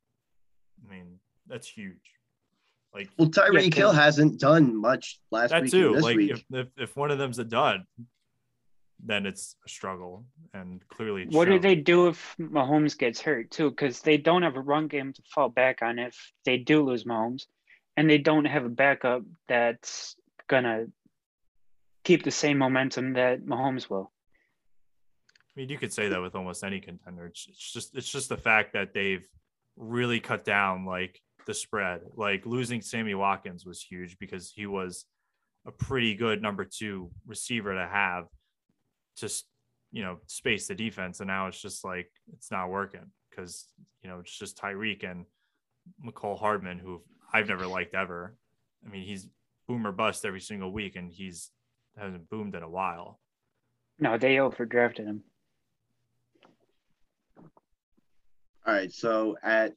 [0.87, 2.13] I mean, that's huge.
[2.93, 5.71] Like, well, Tyreek yeah, Hill hasn't done much last that week.
[5.71, 5.95] Too.
[5.95, 6.33] like, week.
[6.33, 7.81] If, if, if one of them's a dud,
[9.03, 10.27] then it's a struggle.
[10.53, 11.55] And clearly, what shown.
[11.55, 13.71] do they do if Mahomes gets hurt too?
[13.71, 16.15] Because they don't have a run game to fall back on if
[16.45, 17.45] they do lose Mahomes,
[17.97, 20.15] and they don't have a backup that's
[20.47, 20.89] gonna
[22.05, 24.13] keep the same momentum that Mahomes will.
[25.57, 27.27] I mean, you could say that with almost any contender.
[27.27, 29.27] It's, just it's just the fact that they've
[29.77, 32.01] really cut down like the spread.
[32.17, 35.07] Like losing Sammy Watkins was huge because he was
[35.67, 38.27] a pretty good number two receiver to have,
[39.17, 39.47] just
[39.93, 41.21] you know space the defense.
[41.21, 43.67] And now it's just like it's not working because
[44.03, 45.25] you know it's just Tyreek and
[46.05, 47.01] Mecole Hardman, who
[47.33, 48.35] I've never liked ever.
[48.85, 49.29] I mean, he's
[49.69, 51.51] boomer bust every single week, and he's
[51.97, 53.21] hasn't boomed in a while.
[53.99, 55.23] No, they overdrafted him.
[58.67, 58.93] All right.
[58.93, 59.75] So at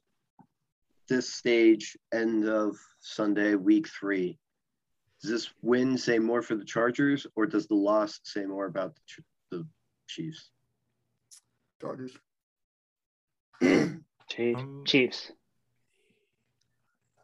[1.08, 4.38] this stage, end of Sunday, week three,
[5.20, 8.94] does this win say more for the Chargers or does the loss say more about
[9.50, 9.66] the, the
[10.08, 10.50] Chiefs?
[11.80, 12.12] Chargers.
[13.60, 14.60] Chiefs.
[14.60, 15.32] Um, Chiefs.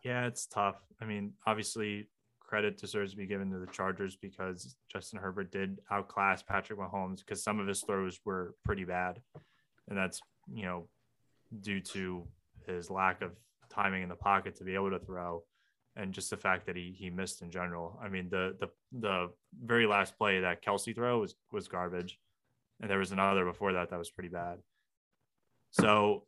[0.03, 0.77] Yeah, it's tough.
[1.01, 2.09] I mean, obviously,
[2.55, 7.19] credit deserves to be given to the Chargers because Justin Herbert did outclass Patrick Mahomes
[7.19, 9.21] because some of his throws were pretty bad.
[9.88, 10.21] And that's,
[10.55, 10.87] you know,
[11.62, 12.29] due to
[12.64, 13.33] his lack of
[13.73, 15.43] timing in the pocket to be able to throw
[15.97, 17.99] and just the fact that he he missed in general.
[18.01, 18.69] I mean, the the
[19.01, 22.21] the very last play that Kelsey throw was was garbage,
[22.81, 24.59] and there was another before that that was pretty bad.
[25.73, 26.23] So,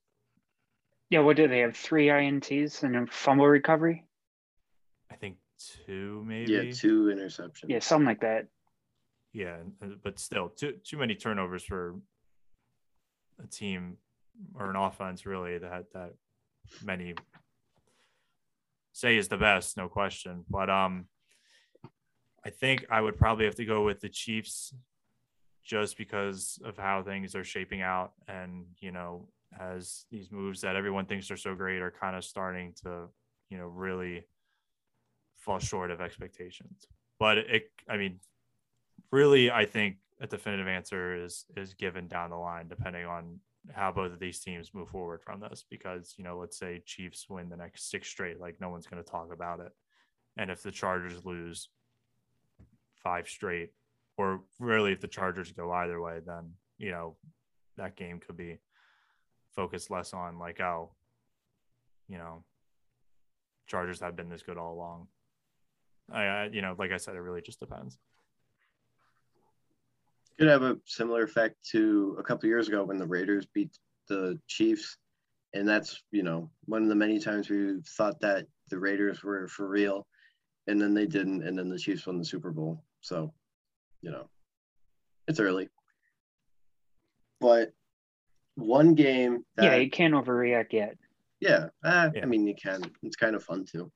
[1.09, 1.77] yeah, what do they have?
[1.77, 4.05] Three ints and a fumble recovery.
[5.09, 6.53] I think two, maybe.
[6.53, 7.69] Yeah, two interceptions.
[7.69, 8.47] Yeah, something like that.
[9.33, 9.59] Yeah,
[10.03, 11.97] but still, too too many turnovers for
[13.43, 13.99] a team
[14.55, 16.15] or an offense really that that
[16.83, 17.15] many
[18.93, 20.45] say is the best, no question.
[20.49, 21.07] But um,
[22.45, 24.75] I think I would probably have to go with the Chiefs
[25.63, 29.29] just because of how things are shaping out, and you know,
[29.61, 33.09] as these moves that everyone thinks are so great are kind of starting to,
[33.51, 34.25] you know, really
[35.47, 36.87] fall short of expectations.
[37.19, 38.19] But it, I mean,
[39.11, 43.41] really, I think a definitive answer is is given down the line, depending on
[43.73, 45.65] how both of these teams move forward from this.
[45.71, 49.03] Because you know let's say chiefs win the next six straight like no one's going
[49.03, 49.73] to talk about it.
[50.37, 51.71] And if the chargers lose
[53.03, 53.71] five straight
[54.17, 57.17] or really if the chargers go either way then you know
[57.77, 58.59] that game could be
[59.55, 60.91] focused less on like oh
[62.09, 62.43] you know
[63.69, 65.07] chargers have been this good all along
[66.13, 67.99] i, I you know like i said it really just depends
[70.39, 73.71] could have a similar effect to a couple years ago when the Raiders beat
[74.09, 74.99] the Chiefs.
[75.55, 79.49] And that's, you know, one of the many times we thought that the Raiders were
[79.49, 80.07] for real
[80.67, 81.43] and then they didn't.
[81.43, 82.85] And then the Chiefs won the Super Bowl.
[83.01, 83.33] So,
[84.03, 84.29] you know,
[85.27, 85.69] it's early.
[87.41, 87.73] But
[88.57, 89.45] one game.
[89.57, 90.97] That, yeah, you can't overreact yet.
[91.41, 92.83] Yeah, uh, yeah, I mean, you can.
[93.03, 93.93] It's kind of fun too.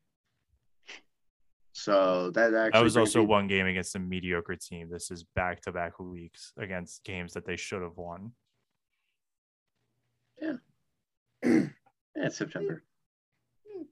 [1.83, 4.91] So that actually that was also one game against a mediocre team.
[4.91, 8.33] This is back to back weeks against games that they should have won.
[10.43, 10.57] Yeah.
[11.43, 11.69] yeah,
[12.17, 12.83] it's September.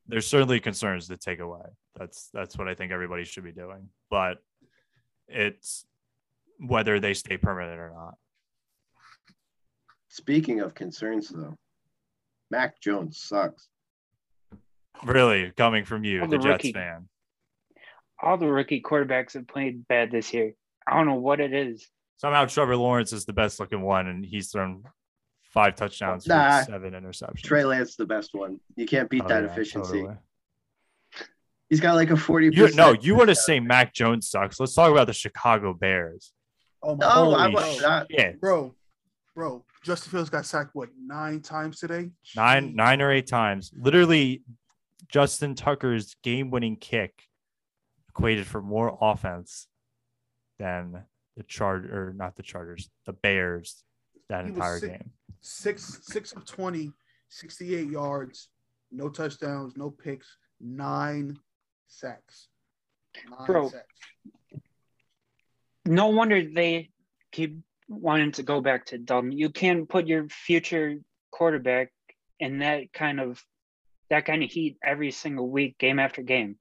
[0.06, 1.62] There's certainly concerns to take away.
[1.96, 3.88] That's that's what I think everybody should be doing.
[4.10, 4.36] But
[5.26, 5.86] it's
[6.60, 8.16] whether they stay permanent or not.
[10.08, 11.56] Speaking of concerns though,
[12.50, 13.68] Mac Jones sucks.
[15.04, 17.08] Really, coming from you, the, the Jets fan
[18.20, 20.54] all the rookie quarterbacks have played bad this year.
[20.86, 21.86] I don't know what it is.
[22.16, 24.84] Somehow Trevor Lawrence is the best looking one, and he's thrown
[25.42, 27.42] five touchdowns nah, seven interceptions.
[27.42, 28.58] Trey Lance the best one.
[28.76, 30.00] You can't beat oh, that yeah, efficiency.
[30.00, 30.16] Totally.
[31.68, 34.58] He's got like a 40 you, No, you want to say Mac Jones sucks.
[34.58, 36.32] Let's talk about the Chicago Bears.
[36.82, 38.08] Oh my no, I was not.
[38.40, 38.74] Bro,
[39.34, 42.10] bro, Justin Fields got sacked what nine times today?
[42.34, 43.70] Nine, nine or eight times.
[43.76, 44.42] Literally,
[45.08, 47.27] Justin Tucker's game winning kick
[48.18, 49.68] equated for more offense
[50.58, 51.04] than
[51.36, 53.84] the charter or not the Chargers, the Bears
[54.28, 54.90] that He entire sick.
[54.90, 55.10] game.
[55.40, 56.92] Six six of 20,
[57.28, 58.48] 68 yards,
[58.90, 61.38] no touchdowns, no picks, nine
[61.86, 62.48] sacks.
[63.30, 63.68] Nine Bro.
[63.68, 63.94] sacks.
[65.86, 66.90] No wonder they
[67.32, 67.56] keep
[67.88, 69.32] wanting to go back to Dalton.
[69.32, 70.96] You can't put your future
[71.30, 71.92] quarterback
[72.40, 73.42] in that kind of
[74.10, 76.56] that kind of heat every single week, game after game.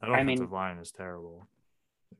[0.00, 1.48] That I mean- offensive line is terrible.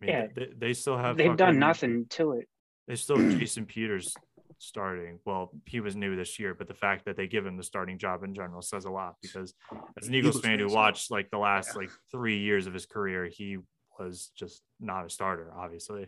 [0.00, 0.26] I mean, Yeah.
[0.34, 2.48] they, they still have They've done nothing to it.
[2.86, 4.14] They still Jason Peters
[4.58, 5.18] starting.
[5.24, 7.98] Well, he was new this year, but the fact that they give him the starting
[7.98, 9.54] job in general says a lot because
[10.00, 11.82] as an Eagles, fan who watched like the last Yeah.
[11.82, 13.58] like three years of his career, he
[13.98, 16.06] was just not a starter, obviously.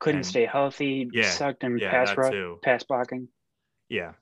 [0.00, 3.28] Couldn't And- stay healthy, Yeah, sucked in yeah, pass rush, pass blocking.
[3.88, 4.12] Yeah.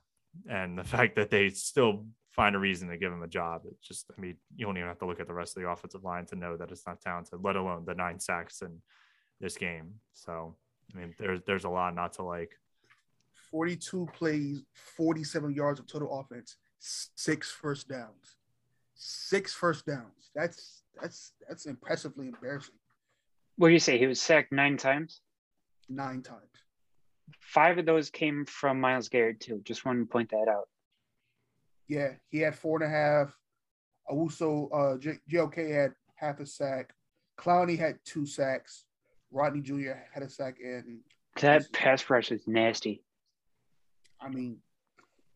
[0.49, 2.05] And the fact that they still
[2.37, 4.87] find a reason to give him a job, it just, I mean, you don't even
[4.87, 7.01] have to look at the rest of the offensive line to know that it's not
[7.01, 8.79] talented, let alone the nine sacks in
[9.41, 9.95] this game.
[10.13, 10.55] So,
[10.93, 12.51] I mean, there's there's a lot not to like.
[13.51, 18.37] 42 plays, 47 yards of total offense, six first downs.
[18.93, 20.31] Six first downs.
[20.35, 22.75] That's that's that's impressively embarrassing.
[23.57, 23.97] What do you say?
[23.97, 25.21] He was sacked nine times.
[25.89, 26.41] Nine times.
[27.39, 29.61] Five of those came from Myles Garrett too.
[29.63, 30.67] Just wanted to point that out.
[31.87, 33.37] Yeah, he had four and a half.
[34.09, 36.93] Owusu, uh, J- JOK had half a sack.
[37.37, 38.85] Clowney had two sacks.
[39.31, 39.93] Rodney Jr.
[40.13, 40.99] had a sack, and
[41.41, 43.03] That pass rush is nasty.
[44.19, 44.57] I mean,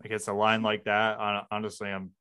[0.04, 1.18] against a line like that,
[1.52, 2.12] honestly, I'm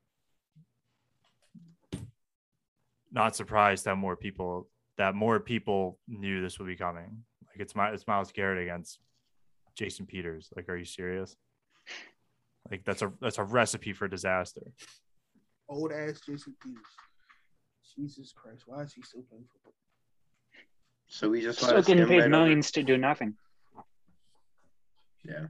[3.11, 7.25] not surprised that more people that more people knew this would be coming.
[7.47, 8.99] Like it's my it's Myles Garrett against
[9.75, 10.51] Jason Peters.
[10.55, 11.37] Like, are you serious?
[12.71, 14.63] Like that's a that's a recipe for disaster.
[15.69, 16.83] old ass Jason Peters.
[17.97, 19.75] Jesus Christ, why is he still playing football?
[21.09, 22.29] So we just Still getting paid right over.
[22.29, 23.35] millions to do nothing.
[25.25, 25.47] Yeah.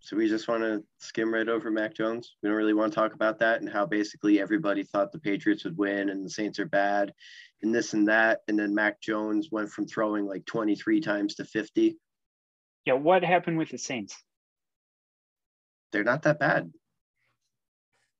[0.00, 2.36] So we just want to skim right over Mac Jones.
[2.42, 5.64] We don't really want to talk about that and how basically everybody thought the Patriots
[5.64, 7.12] would win and the Saints are bad
[7.62, 8.40] and this and that.
[8.46, 11.96] And then Mac Jones went from throwing like 23 times to 50.
[12.84, 14.14] Yeah, what happened with the Saints?
[15.92, 16.72] They're not that bad.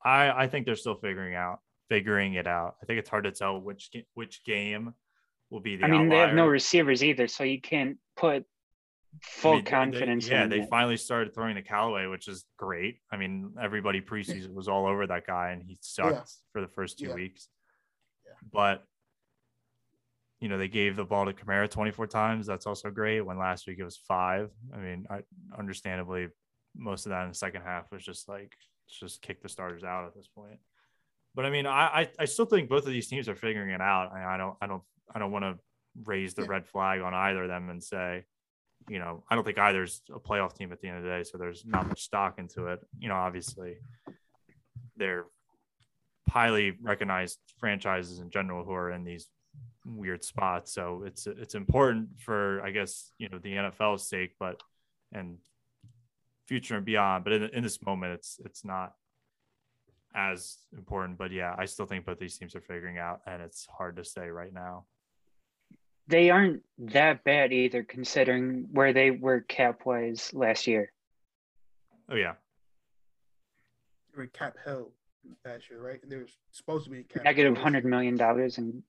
[0.05, 2.77] I I think they're still figuring out figuring it out.
[2.83, 4.95] I think it's hard to tell which which game
[5.51, 5.85] will be the.
[5.85, 8.45] I mean, they have no receivers either, so you can't put
[9.23, 10.69] full I mean, they- they- confidence yeah, in they it.
[10.69, 13.01] finally started throwing to Callaway, which is great.
[13.11, 16.99] I mean, everybody preseason was all over that guy, and he sucked for the first
[16.99, 17.15] two Yeah.
[17.15, 17.49] weeks.
[18.27, 18.33] Yeah.
[18.53, 18.85] But
[20.41, 22.47] you know, they gave the ball to Kamara 24 times.
[22.47, 23.23] That's also great.
[23.23, 24.53] When last week it was five.
[24.73, 25.23] I mean, I
[25.59, 26.29] understandably
[26.77, 28.53] most of that in the second half was just like
[28.89, 30.59] just kick the starters out at this point.
[31.35, 33.81] But I mean, I I, I still think both of these teams are figuring it
[33.81, 34.13] out.
[34.13, 34.83] I, I don't I don't
[35.15, 35.59] I don't want to
[36.05, 36.49] raise the Yeah.
[36.49, 38.25] red flag on either of them and say,
[38.89, 41.25] you know, I don't think either's a playoff team at the end of the day.
[41.25, 42.81] So there's not much stock into it.
[42.99, 43.77] You know, obviously
[44.97, 45.27] they're
[46.29, 49.29] highly recognized franchises in general who are in these
[49.85, 50.73] weird spots.
[50.73, 54.61] So it's it's important for I guess you know the NFL's sake, but
[55.13, 55.39] and
[56.49, 57.25] future and beyond.
[57.25, 58.95] But in, in this moment, it's it's not
[60.15, 61.19] as important.
[61.19, 64.05] But yeah, I still think both these teams are figuring out, and it's hard to
[64.05, 64.85] say right now.
[66.09, 70.91] They aren't that bad either, considering where they were cap wise last year.
[72.11, 72.33] Oh yeah,
[74.13, 74.91] They were cap hell
[75.45, 76.03] last year, right?
[76.03, 78.83] And they were supposed to be in cap hundred million dollars, and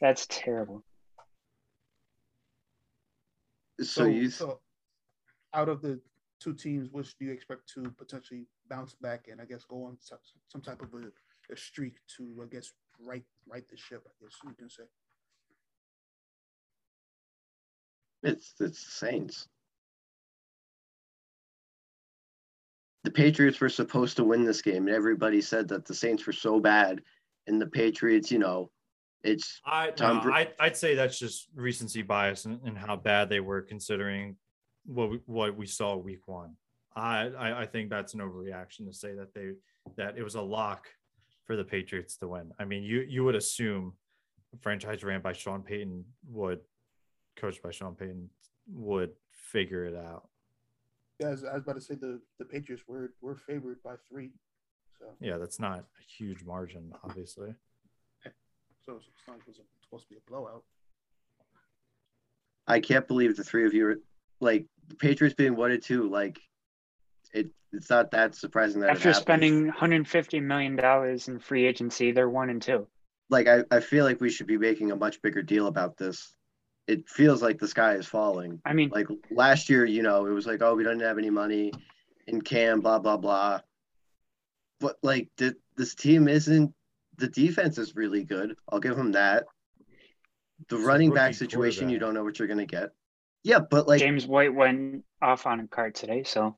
[0.00, 0.84] that's terrible.
[3.80, 4.60] So, you so
[5.54, 6.00] out of the
[6.40, 9.96] two teams, which do you expect to potentially bounce back and I guess go on
[10.00, 11.06] some, some type of a,
[11.52, 14.02] a streak to I guess right right the ship?
[14.06, 14.84] I guess you can say.
[18.24, 19.48] it's it's the Saints.
[23.04, 26.32] The Patriots were supposed to win this game, and everybody said that the Saints were
[26.32, 27.02] so bad,
[27.46, 28.70] and the Patriots, you know,
[29.22, 32.96] it's I Tom no, Bra- I I'd say that's just recency bias and, and how
[32.96, 34.36] bad they were considering
[34.86, 36.56] what we, what we saw week one.
[36.96, 39.52] I, I I think that's an overreaction to say that they
[39.96, 40.86] that it was a lock
[41.44, 42.52] for the Patriots to win.
[42.58, 43.94] I mean, you you would assume
[44.54, 46.60] a franchise ran by Sean Payton would
[47.36, 48.30] coached by Sean Payton
[48.72, 50.28] would figure it out.
[51.18, 53.94] Yeah, I was, I was about to say the the Patriots were were favored by
[54.08, 54.30] three,
[54.98, 57.54] so Yeah, that's not a huge margin, obviously.
[58.84, 60.64] so it's not it was supposed to be a blowout.
[62.66, 63.96] I can't believe the three of you are
[64.40, 66.08] like the Patriots being one and two.
[66.08, 66.40] Like
[67.32, 72.28] it, it's not that surprising that After spending 150 million dollars in free agency, they're
[72.28, 72.86] one and two.
[73.30, 76.34] Like I, I feel like we should be making a much bigger deal about this.
[76.86, 78.60] it feels like the sky is falling.
[78.66, 81.30] I mean, Like last year, you know, it was like, oh, we don't have any
[81.30, 81.72] money
[82.26, 83.60] in Cam, blah blah blah.
[84.80, 86.72] But like th- this team isn't.
[87.16, 88.56] The defense is really good.
[88.68, 89.44] I'll give them that.
[90.68, 92.90] The It's running back situation, you don't know what you're gonna get.
[93.44, 96.56] Yeah, but like James White went off on a card today, so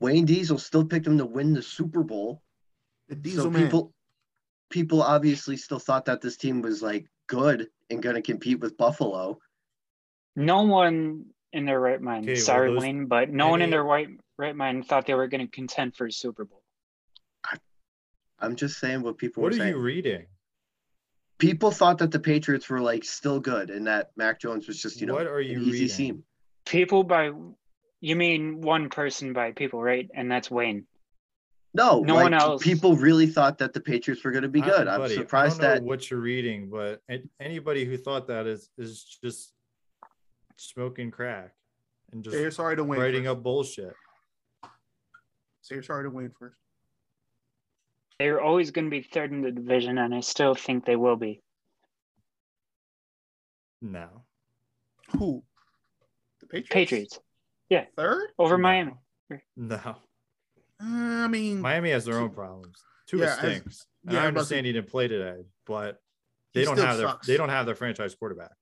[0.00, 2.42] Wayne Diesel still picked him to win the Super Bowl.
[3.08, 3.64] The so Diesel man.
[3.64, 3.92] people
[4.70, 9.38] people obviously still thought that this team was like good and gonna compete with Buffalo.
[10.36, 12.24] no one in their right mind.
[12.24, 14.08] Okay, well, sorry, those- Wayne, but no one in their right
[14.38, 16.62] right mind thought they were going to contend for a Super Bowl.
[18.38, 19.74] I'm just saying what people What were are saying.
[19.74, 20.26] you reading?
[21.38, 25.00] People thought that the Patriots were like still good and that Mac Jones was just,
[25.00, 25.88] you know, What are you an easy reading?
[25.88, 26.24] seam.
[26.66, 27.30] People by
[28.00, 30.08] you mean one person by people, right?
[30.14, 30.86] And that's Wayne.
[31.74, 32.62] No, No like, one else.
[32.62, 34.88] People really thought that the Patriots were going to be I- good.
[34.88, 37.02] I'm surprised I don't know that what you're reading, but
[37.40, 39.52] anybody who thought that is is just
[40.56, 41.52] smoking crack
[42.12, 43.00] and just Say you're sorry to Wayne.
[43.00, 43.36] writing first.
[43.36, 43.92] up bullshit.
[45.60, 46.56] Say you're sorry to Wayne first.
[48.18, 51.16] They're always going to be third in the division, and I still think they will
[51.16, 51.42] be.
[53.82, 54.08] No.
[55.18, 55.44] Who?
[56.40, 56.68] The Patriots.
[56.72, 57.20] Patriots
[57.68, 57.84] Yeah.
[57.96, 58.28] Third?
[58.38, 58.62] over No.
[58.62, 58.92] Miami.
[59.56, 59.76] No.
[59.76, 59.94] Uh,
[60.82, 62.82] I mean, Miami has their own problems.
[63.06, 63.86] Tua Yeah, stinks.
[64.04, 66.00] And yeah, I I'm about to- understand he didn't play today, but
[66.54, 68.52] they don't still have their they don't have their franchise quarterback.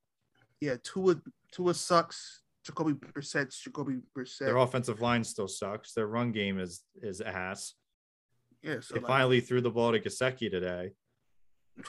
[0.61, 1.17] yeah, Tua
[1.53, 2.41] Tua sucks.
[2.65, 4.39] Jacoby Brissett's Jacoby Brissett.
[4.47, 5.93] Their offensive line still sucks.
[5.93, 7.75] Their run game is is ass.
[8.65, 10.93] Yeah, so They like, finally threw the ball to Gesicki today.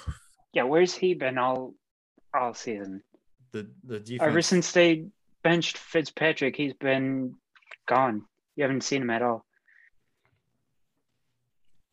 [0.54, 1.74] Yeah, where's he been all
[2.34, 3.04] all season?
[3.52, 5.04] The the defense Ever since they
[5.44, 7.36] benched Fitzpatrick, he's been
[7.90, 8.24] gone.
[8.56, 9.46] You haven't seen him at all.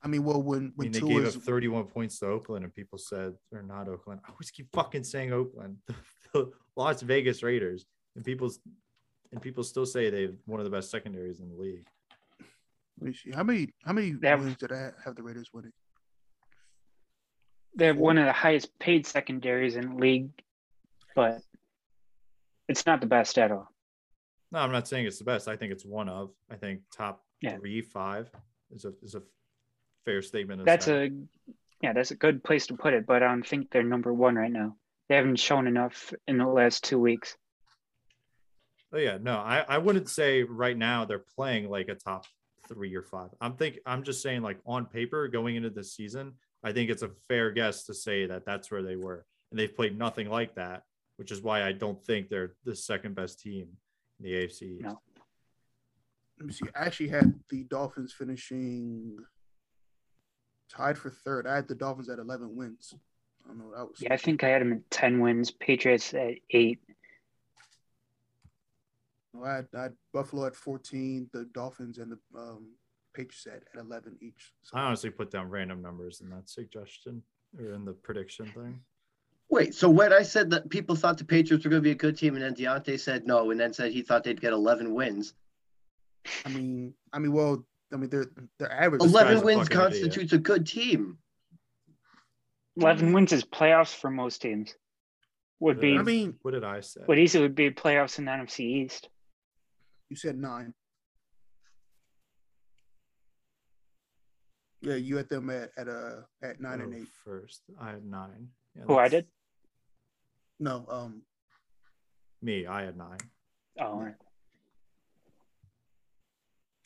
[0.01, 2.65] I mean, well, when I when mean, they Tua gave up 31 points to Oakland,
[2.65, 4.21] and people said they're not Oakland.
[4.25, 5.79] I always keep fucking saying Oakland,
[6.33, 8.49] the Las Vegas Raiders, and people
[9.33, 11.87] and people still say they've one of the best secondaries in the league.
[13.01, 15.51] Let me see how many how many They have- wins did I have the Raiders
[15.53, 15.73] winning?
[17.75, 20.31] They have one of the highest paid secondaries in the league,
[21.17, 21.41] but
[22.69, 23.69] it's not the best at all.
[24.51, 25.49] No, I'm not saying it's the best.
[25.49, 26.35] I think it's one of.
[26.51, 27.57] I think top Yeah.
[27.57, 28.31] three, five
[28.71, 29.23] is a is a
[30.05, 30.61] fair statement.
[30.61, 31.07] to That's say.
[31.07, 31.11] a
[31.81, 34.37] yeah, that's a good place to put it, but I don't think they're number one
[34.37, 34.77] right now.
[35.09, 37.37] They haven't shown enough in the last two weeks.
[38.93, 42.27] Oh yeah, no, I, I wouldn't say right now they're playing like a top
[42.69, 43.31] three or five.
[43.41, 46.33] I'm think I'm just saying like on paper going into the season,
[46.63, 49.75] I think it's a fair guess to say that that's where they were, and they've
[49.75, 50.85] played nothing like that,
[51.17, 53.69] which is why I don't think they're the second best team
[54.19, 54.63] in the AFC.
[54.63, 54.83] East.
[54.83, 55.01] No.
[56.39, 56.67] Let me see.
[56.75, 59.17] I actually had the Dolphins finishing
[60.69, 61.47] tied for third.
[61.47, 62.95] I had the Dolphins at 11 wins.
[63.45, 63.71] I don't know.
[63.77, 66.81] That was Yeah, I think I had them at ten wins, Patriots at eight.
[69.35, 72.67] No, I, had, I had Buffalo at 14, the Dolphins and the um,
[73.15, 74.53] Patriots at, at 11 each.
[74.63, 77.23] So, I honestly put down random numbers in that suggestion
[77.59, 78.81] or in the prediction thing.
[79.51, 81.95] Wait, so when I said that people thought the Patriots were going to be a
[81.95, 84.95] good team, and then Deontay said no, and then said he thought they'd get 11
[84.95, 85.35] wins.
[86.47, 89.03] I mean, I mean, well, I mean, they're they're average.
[89.03, 89.93] 11 guy's a wins fucking idiot.
[89.93, 91.19] constitutes a good team.
[92.77, 94.75] Eleven wins is playoffs for most teams.
[95.61, 97.03] Would be I mean, What did I say?
[97.05, 99.09] What easily would be playoffs in the NFC East.
[100.13, 100.75] You said nine.
[104.83, 107.09] Yeah, you had them at at uh at nine and Oh, eight.
[107.25, 108.49] First, I had nine.
[108.77, 109.27] Yeah, Who I did?
[110.61, 111.23] No, um,
[112.43, 113.25] Me, I had nine.
[113.81, 114.15] Oh, all right.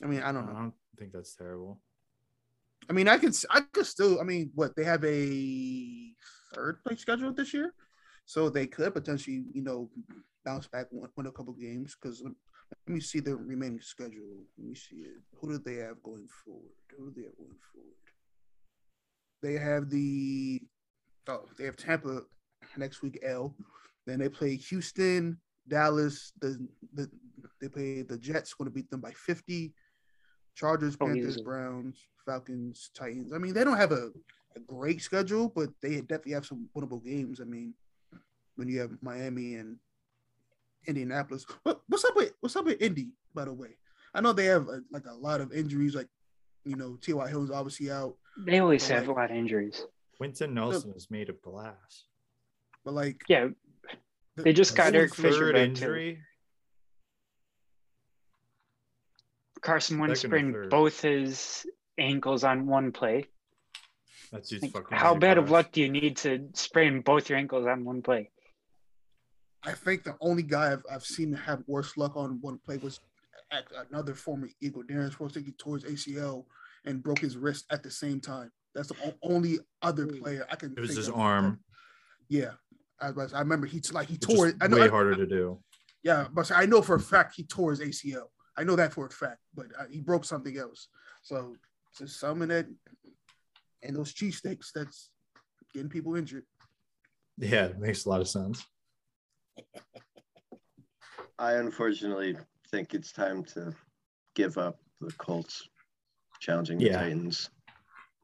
[0.00, 0.52] I mean, I I don't know.
[0.54, 1.80] I don't think that's terrible.
[2.88, 4.20] I mean, I could I could still.
[4.20, 6.14] I mean, what they have a
[6.54, 7.74] third place schedule this year,
[8.24, 9.90] so they could potentially, you know,
[10.44, 11.96] bounce back, win, win a couple games.
[12.00, 12.22] Because
[12.70, 14.44] let me see the remaining schedule.
[14.58, 15.22] Let me see it.
[15.40, 16.72] Who do they have going forward?
[16.96, 17.92] Who do they have going forward?
[19.42, 20.62] They have the
[21.28, 22.22] oh, they have Tampa
[22.76, 23.18] next week.
[23.22, 23.54] L.
[24.06, 25.38] Then they play Houston,
[25.68, 26.32] Dallas.
[26.40, 26.58] The
[26.94, 27.10] the
[27.60, 28.54] they play the Jets.
[28.54, 29.74] Going to beat them by fifty.
[30.54, 31.44] Chargers, Oh, Panthers, easily.
[31.44, 33.32] Browns, Falcons, Titans.
[33.34, 34.10] I mean, they don't have a,
[34.56, 37.40] a great schedule, but they definitely have some winnable games.
[37.42, 37.74] I mean,
[38.54, 39.76] when you have Miami and
[40.86, 41.44] Indianapolis.
[41.62, 43.10] What, what's up with what's up with Indy?
[43.34, 43.76] By the way,
[44.14, 45.94] I know they have a, like a lot of injuries.
[45.94, 46.08] Like,
[46.64, 47.28] you know, T.Y.
[47.28, 49.84] Hilton's obviously out, They always But, have a lot of injuries.
[50.16, 52.04] Quenton Nelson is made of glass.
[52.84, 53.48] but like Yeah,
[54.36, 55.68] the- They just got the- Eric Fisher Third back, too.
[55.84, 56.22] injury.
[59.62, 61.66] Carson Wentz Second sprained both his
[61.98, 63.26] ankles on one play.
[64.32, 64.98] That's dude's Like, fucking.
[64.98, 68.02] how made bad of luck do you need to sprain both your ankles on one
[68.02, 68.30] play?
[69.64, 72.76] I think the only guy I've, I've seen to have worse luck on one play
[72.78, 73.00] was
[73.50, 75.36] at another former Eagle, Darren Sproles.
[75.44, 76.44] He tore his ACL
[76.84, 78.50] and broke his wrist at the same time.
[78.74, 80.72] That's the only other player I can.
[80.72, 81.14] It was think his of.
[81.16, 81.60] arm,
[82.28, 82.52] Yeah,
[83.00, 84.58] I, was- I remember he like he which tore is it.
[84.60, 84.76] I know.
[84.76, 85.58] way I- harder to do.
[86.02, 88.26] Yeah, but I know for a fact he tore his ACL.
[88.56, 90.88] I know that for a fact, but uh, he broke something else.
[91.22, 91.56] So
[91.98, 92.68] just summon it
[93.82, 95.10] and those cheesesteaks that's
[95.74, 96.44] getting people injured.
[97.38, 98.64] Yeah, it makes a lot of sense.
[101.38, 102.36] I unfortunately
[102.70, 103.74] think it's time to
[104.34, 105.68] give up the Colts
[106.40, 107.00] challenging the Yeah.
[107.02, 107.50] Titans,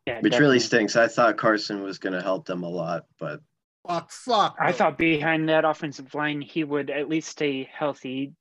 [0.07, 0.97] Yeah, which really stinks.
[0.97, 3.41] I thought Carson was going to help them a lot, but
[3.87, 4.57] Fuck, fuck.
[4.61, 8.33] I thought behind that offensive line, he would at least stay healthy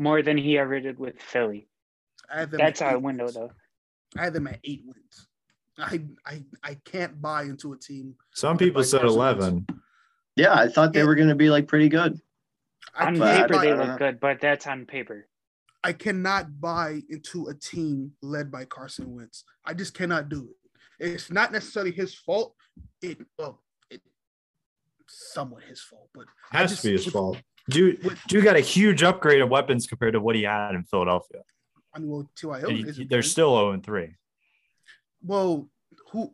[0.00, 1.68] more than he ever did with Philly.
[2.32, 3.34] I had them That's at our eight window, wins.
[3.36, 3.52] though.
[4.18, 5.28] I had them at eight wins.
[5.78, 8.16] I I I can't buy into a team.
[8.32, 9.64] Some people said Carson Wentz.
[10.36, 10.56] 11.
[10.56, 12.20] yeah, I thought they were going to be like pretty good.
[12.94, 14.86] I On but I can't paper, buy, they I don't look good, but that's on
[14.86, 15.26] paper.
[15.82, 19.44] I cannot buy into a team led by Carson Wentz.
[19.64, 20.56] I just cannot do it.
[21.12, 22.54] It's not necessarily his fault.
[23.02, 24.00] It well, it
[25.08, 27.38] somewhat his fault, but I Has just- to be his with- fault.
[27.70, 30.84] Dude, with- dude got a huge upgrade of weapons compared to what he had in
[30.84, 31.40] Philadelphia.
[31.94, 32.58] I mean, well, T.Y.
[32.60, 33.28] Hilton he- they're good.
[33.28, 34.14] still 0 3.
[35.22, 35.68] Well,
[36.10, 36.32] who?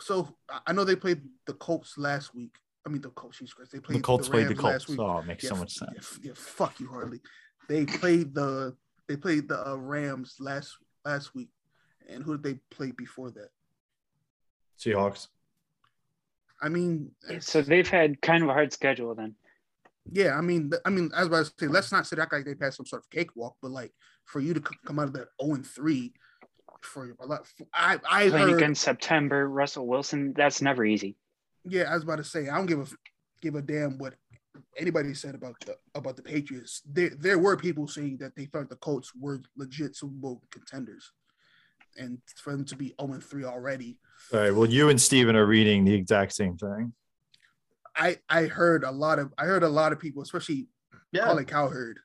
[0.00, 2.56] So I- I know they played the Colts last week.
[2.84, 3.38] I mean, the Colts.
[3.38, 4.72] Jesus Christ, they played The Colts the played the Rams Colts.
[4.74, 4.98] last week.
[5.00, 6.18] Oh, it makes Yeah, so much sense.
[6.22, 7.20] Yeah, yeah, fuck you, Harley.
[7.68, 8.76] They played the
[9.08, 11.50] they played the uh, Rams last last week,
[12.08, 13.48] and who did they play before that?
[14.80, 15.28] Seahawks.
[16.60, 17.10] I mean,
[17.40, 19.34] So they've had kind of a hard schedule then.
[20.12, 22.32] yeah, I mean, I mean, as I was about to say, let's not say that
[22.32, 23.92] like they passed some sort of cakewalk, but like
[24.24, 26.12] for you to c- come out of that zero and three,
[26.82, 31.16] for a lot, I I Playing heard, against September, Russell Wilson, that's never easy.
[31.64, 32.96] Yeah, I was about to say, I don't give a f-
[33.40, 34.14] give a damn what
[34.76, 36.82] anybody said about the about the Patriots.
[36.90, 41.12] There there were people saying that they thought the Colts were legit Super Bowl contenders,
[41.96, 43.98] and for them to be zero and three already,
[44.32, 44.54] All right.
[44.54, 46.92] Well, you and Steven are reading the exact same thing.
[47.96, 50.66] I I heard a lot of I heard a lot of people, especially
[51.12, 51.98] Yeah, Colin Cowherd.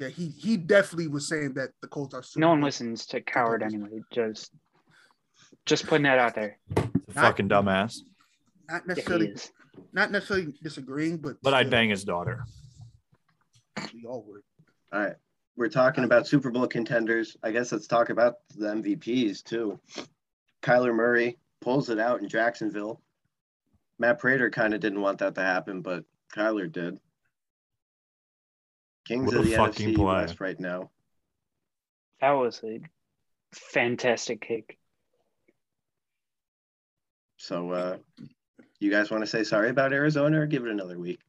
[0.00, 2.22] Yeah, he he definitely was saying that the Colts are.
[2.22, 4.00] Super No one Bowl- listens to Coward anyway.
[4.12, 4.50] Just
[5.66, 6.58] just putting that out there.
[6.74, 6.82] The
[7.14, 7.98] Not- fucking dumbass.
[8.68, 9.34] Not necessarily,
[9.92, 12.44] not necessarily disagreeing, but But I'd bang his daughter.
[13.92, 14.42] We all would.
[14.92, 15.16] all right.
[15.56, 17.36] We're talking about Super Bowl contenders.
[17.42, 19.78] I guess let's talk about the MVPs too.
[20.62, 23.00] Kyler Murray pulls it out in Jacksonville.
[23.98, 26.04] Matt Prater kind of didn't want that to happen, but
[26.34, 26.98] Kyler did.
[29.06, 30.04] Kings What of a the fucking NFC play.
[30.04, 30.90] West right now.
[32.20, 32.80] That was a
[33.52, 34.78] fantastic kick.
[37.36, 37.96] So, uh,
[38.84, 41.20] you guys want to say sorry about Arizona or give it another week?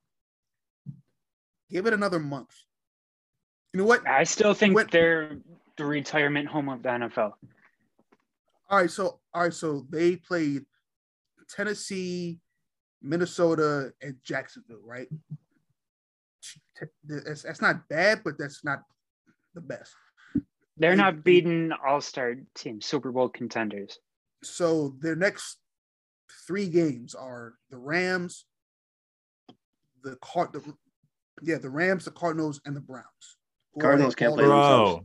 [1.72, 2.52] Give it another month.
[3.74, 4.08] You know what?
[4.08, 5.38] I still think When- they're
[5.78, 7.34] the retirement home of the NFL.
[8.70, 10.66] All right, so all right, so they played
[11.50, 12.40] Tennessee,
[13.02, 15.08] Minnesota, and Jacksonville, right?
[17.04, 18.84] That's, that's not bad, but that's not
[19.54, 19.94] the best.
[20.78, 24.00] They're They- not beating all-star teams, Super Bowl contenders.
[24.44, 25.58] So their next
[26.48, 28.46] three games are the Rams,
[30.04, 30.62] the Card, the
[31.42, 33.38] yeah, the Rams, the Cardinals, and the Browns.
[33.74, 35.02] Who Cardinals can't play themselves.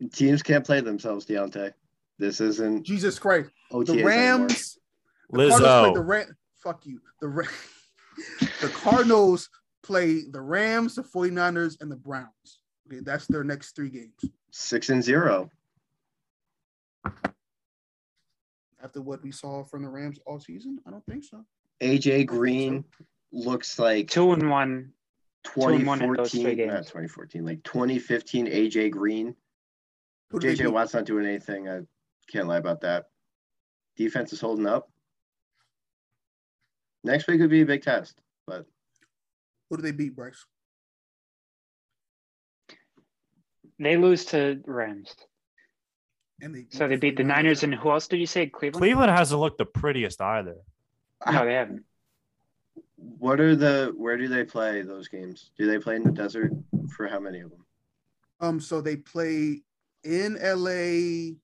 [0.00, 0.08] Bro.
[0.12, 1.72] Teams can't play themselves, Deontay.
[2.18, 4.08] This isn't Jesus Christ, OTAs the anymore.
[4.08, 4.78] Rams.
[5.30, 6.06] The Cardinals the Lizzo.
[6.06, 6.36] Ram.
[6.62, 7.00] Fuck you.
[7.20, 7.44] The Ra-
[8.60, 9.50] the Cardinals
[9.82, 12.60] play the Rams, the 49ers, and the Browns.
[12.86, 14.32] Okay, that's their next three games.
[14.50, 15.50] Six and zero.
[18.82, 21.44] After what we saw from the Rams all season, I don't think so.
[21.80, 22.84] AJ Green
[23.32, 24.92] looks like Two and one.
[25.56, 26.72] and one in those 2014, games.
[26.72, 29.34] not 2014, like 2015 AJ Green.
[30.30, 30.70] Who JJ?
[30.70, 31.68] Watt's not doing anything.
[31.68, 31.80] I
[32.30, 33.06] can't lie about that.
[33.96, 34.90] Defense is holding up.
[37.02, 38.66] Next week would be a big test, but
[39.70, 40.44] Who do they beat, Bryce?
[43.78, 45.14] They lose to Rams.
[46.40, 47.26] And they So they beat the 49ers.
[47.26, 48.46] Niners and who else did you say?
[48.46, 48.80] Cleveland?
[48.80, 50.56] Cleveland hasn't looked the prettiest either.
[51.30, 51.84] No, they haven't.
[52.96, 55.50] what are the where do they play those games?
[55.58, 56.52] Do they play in the desert
[56.94, 57.64] for how many of them?
[58.40, 59.62] Um, so they play
[60.04, 61.34] in LA.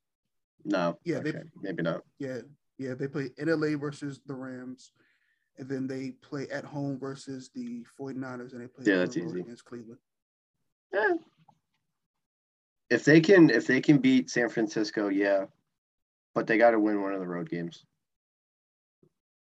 [0.64, 0.98] No.
[1.04, 2.02] Yeah, they- okay, maybe not.
[2.18, 2.38] Yeah,
[2.78, 4.92] yeah, they play in LA versus the Rams,
[5.58, 9.40] and then they play at home versus the 49ers, and they play Yeah, that's easy.
[9.40, 9.98] against Cleveland.
[10.92, 11.14] Yeah.
[12.94, 15.46] If they can if they can beat San Francisco, yeah.
[16.32, 17.84] But they gotta win one of the road games.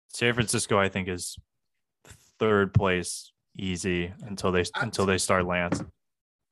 [0.07, 1.37] San Francisco, I think, is
[2.39, 5.83] third place easy until they I- until they start Lance.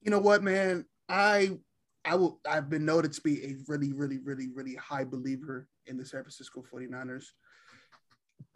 [0.01, 0.85] You know what, man?
[1.09, 1.57] I
[2.05, 5.97] I will I've been noted to be a really, really, really, really high believer in
[5.97, 7.25] the San Francisco 49ers.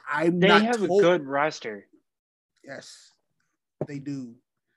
[0.07, 1.87] I'm They not have a good roster.
[2.63, 3.11] Yes,
[3.87, 4.35] they do.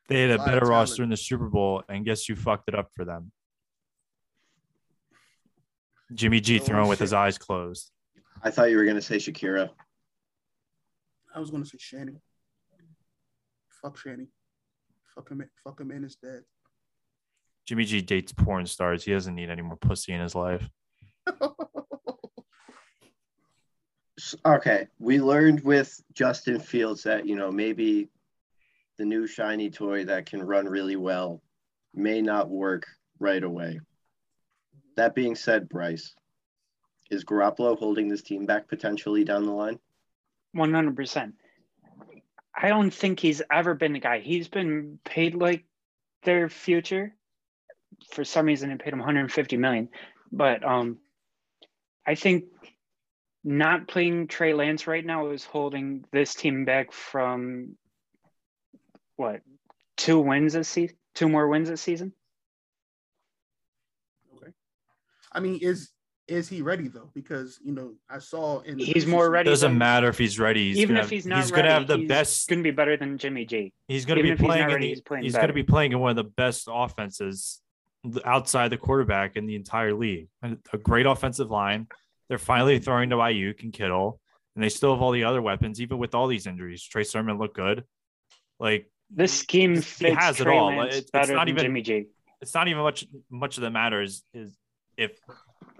[0.08, 2.74] They had A a better roster in the Super Bowl, and guess you fucked it
[2.74, 3.30] up for them?
[6.14, 7.90] Jimmy G Oh, throwing with his eyes closed.
[8.42, 9.70] I thought you were gonna say Shakira.
[11.34, 12.20] I was gonna say Shanny.
[13.82, 14.28] Fuck Shanny.
[15.14, 15.44] Fuck him.
[15.64, 16.42] Fuck him and his dad.
[17.66, 19.04] Jimmy G dates porn stars.
[19.04, 20.68] He doesn't need any more pussy in his life.
[24.44, 28.08] Okay, we learned with Justin Fields that you know maybe
[28.96, 31.40] the new shiny toy that can run really well
[31.94, 32.84] may not work
[33.20, 33.80] right away.
[34.98, 36.14] That being said, Bryce,
[37.08, 39.78] is Garoppolo holding this team back potentially down the line?
[40.52, 41.34] One hundred percent.
[42.52, 44.18] I don't think he's ever been the guy.
[44.18, 45.64] He's been paid like
[46.24, 47.14] their future.
[48.12, 49.88] For some reason, they paid him 150 million.
[50.32, 50.98] But um,
[52.04, 52.46] I think
[53.44, 57.76] not playing Trey Lance right now is holding this team back from
[59.14, 59.42] what
[59.96, 62.12] two wins this season, two more wins this season.
[64.36, 64.52] okay.
[65.32, 65.90] I mean, is
[66.26, 67.10] is he ready though?
[67.14, 69.48] Because you know, I saw in He's more ready.
[69.48, 70.68] Doesn't than- matter if he's ready.
[70.68, 72.48] He's even gonna if have- he's not he's ready, gonna have the he's best.
[72.48, 73.72] Going to be better than Jimmy G.
[73.88, 74.62] He's gonna even be if he's playing.
[74.64, 77.60] in ready, the- he's playing he's gonna be playing in one of the best offenses
[78.24, 80.28] outside the quarterback in the entire league.
[80.42, 81.86] A great offensive line.
[82.28, 84.20] They're finally throwing to Aiyuk and Kittle,
[84.54, 85.80] and they still have all the other weapons.
[85.80, 87.84] Even with all these injuries, Trey Sermon looked good.
[88.60, 90.66] Like This scheme He fits has it Trey all.
[90.66, 92.04] Lance It's- it's better not than even- Jimmy G.
[92.42, 94.54] it's not even much much of the matter is is
[94.98, 95.18] if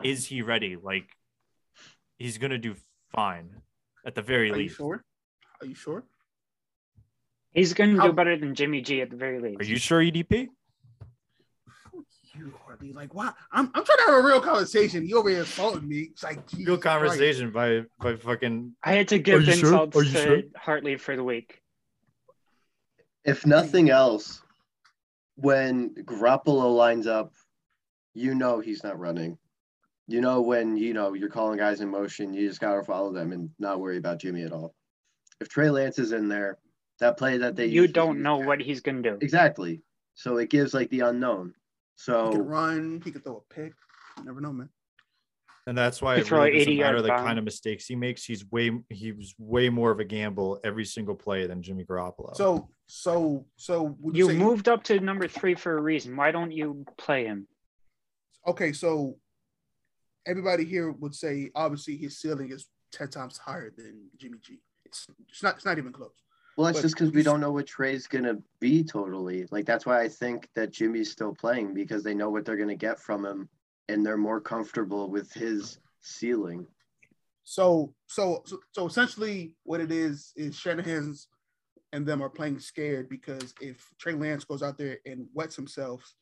[0.03, 1.09] is he ready like
[2.19, 2.75] he's gonna do
[3.15, 3.51] fine
[4.07, 5.05] at the very Are you sure?
[5.61, 6.05] Are you sure?
[7.53, 9.61] He's going to How- do better than Jimmy G at the very least.
[9.61, 10.49] are you sure edp
[12.37, 13.35] You Harley, like what?
[13.51, 15.05] I'm, I'm trying to have a real conversation.
[15.05, 16.11] You over here insulting me.
[16.13, 16.83] It's like real Jesus Christ.
[16.83, 19.71] conversation by by fucking I had to give you sure?
[19.71, 20.43] insults to sure?
[20.57, 21.61] Hartley for the week.
[23.25, 24.41] If nothing else,
[25.35, 27.33] when Garoppolo lines up,
[28.19, 29.39] you know he's not running.
[30.07, 33.33] You know when you know you're calling guys in motion, you just gotta follow them
[33.33, 34.75] and not worry about Jimmy at all.
[35.41, 36.59] If Trey Lance is in there,
[36.99, 39.19] that play that they You don't use- know what he's going to do.
[39.21, 39.83] exactly.
[40.15, 41.55] So it gives like the unknown.
[41.95, 43.03] So He So can run.
[43.05, 43.73] He could throw a pick.
[44.19, 44.69] You never know, man.
[45.69, 47.25] and that's why He it really an doesn't matter the bomb.
[47.25, 50.85] kind of mistakes he makes he's way he was way more of a gamble every
[50.87, 54.99] single play than jimmy garoppolo So, so, so would you, You say, moved up to
[54.99, 56.17] number three for a reason.
[56.17, 57.47] Why don't you play him?
[58.49, 59.15] Okay, so
[60.27, 64.59] everybody here would say obviously his ceiling is ten times higher than Jimmy G.
[64.87, 66.15] It's it's not it's not even close.
[66.57, 69.47] well, that's But just because we don't know what Trey's gonna be totally.
[69.51, 72.75] Like that's why I think that Jimmy's still playing because they know what they're gonna
[72.75, 73.51] get from him,
[73.91, 76.67] and they're more comfortable with his ceiling.
[77.45, 81.29] So, so, so, so essentially, what it is is Shanahan's
[81.93, 86.15] and them are playing scared because if Trey Lance goes out there and wets himself,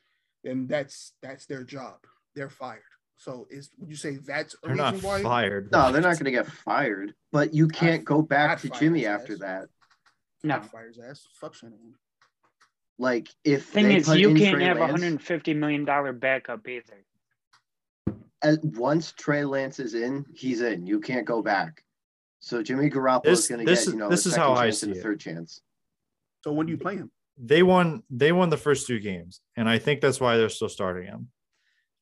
[0.43, 1.99] then that's that's their job.
[2.37, 2.83] They're fired.
[3.17, 5.23] So, is would you say that's a they're reason not why?
[5.23, 9.07] fired No, they're not gonna get fired, but you can't go back I'd to Jimmy
[9.07, 9.39] after ass.
[9.41, 9.69] that.
[10.45, 10.61] No.
[10.61, 11.27] Fires ass.
[11.41, 11.95] Fuck Shanahan.
[12.99, 15.85] Like if Thing they is, put you in can't Trey have a Lance, 150 million
[15.87, 17.05] dollar backup either.
[18.43, 20.87] as, once Trey Lance is in, he's in.
[20.87, 21.83] You can't go back.
[22.41, 24.67] So Jimmy Garoppolo is gonna get is- you know this a is second how I
[24.67, 25.03] chance and see it.
[25.03, 25.63] third chance.
[26.45, 27.11] So when do you play him?
[27.39, 30.71] they won they won the first two games and i think that's why they're still
[30.71, 31.29] starting him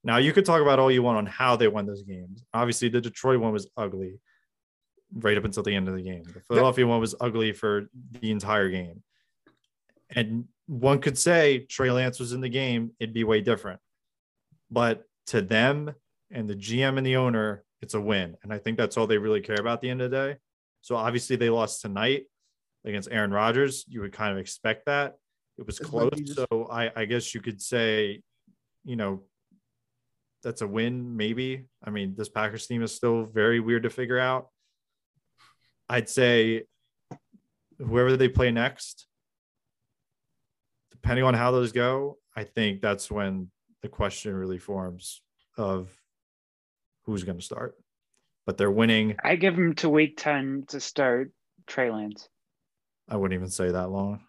[0.04, 2.44] now you could talk about all you want on how they won those games.
[2.52, 4.20] Obviously the detroit one was ugly
[5.12, 6.22] right up until the end of the game.
[6.24, 7.86] The philadelphia one was ugly for
[8.20, 9.02] the entire game.
[10.10, 13.80] And one could say trey lance was in the game it'd be way different.
[14.70, 15.94] But to them
[16.30, 18.36] and the gm and the owner it's a win.
[18.42, 20.36] And i think that's all they really care about at the end of the day.
[20.82, 22.24] So obviously they lost tonight
[22.84, 23.84] against aaron rodgers.
[23.88, 25.14] You would kind of expect that.
[25.56, 26.04] It was close.
[26.10, 28.20] what you just- So I, I guess you could say,
[28.84, 29.22] you know,
[30.44, 31.64] that's a win, maybe.
[31.82, 34.48] I mean, this Packers team is still very weird to figure out.
[35.88, 36.64] I'd say
[37.78, 39.06] whoever they play next,
[40.92, 43.50] depending on how those go, I think that's when
[43.82, 45.20] the question really forms
[45.56, 45.90] of
[47.04, 47.74] who's going to start.
[48.46, 49.16] But they're winning.
[49.24, 51.32] I give them to week 10 to start
[51.66, 52.28] Trey Lance.
[53.08, 54.20] I wouldn't even say that long.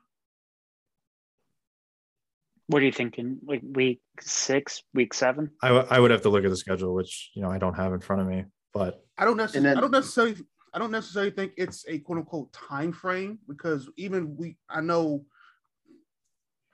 [2.68, 3.38] What are you thinking?
[3.45, 5.51] Like week six, week seven?
[5.61, 7.76] I, w- I would have to look at the schedule, which, you know, I don't
[7.76, 8.45] have in front of me.
[8.74, 9.70] But I don't necessarily.
[9.70, 10.36] then- I don't necessarily.
[10.74, 15.26] I don't necessarily think it's a quote unquote time frame because even we I know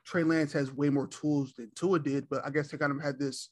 [0.05, 2.99] Trey Lance has way more tools than Tua did, but I guess they kind of
[3.01, 3.49] had this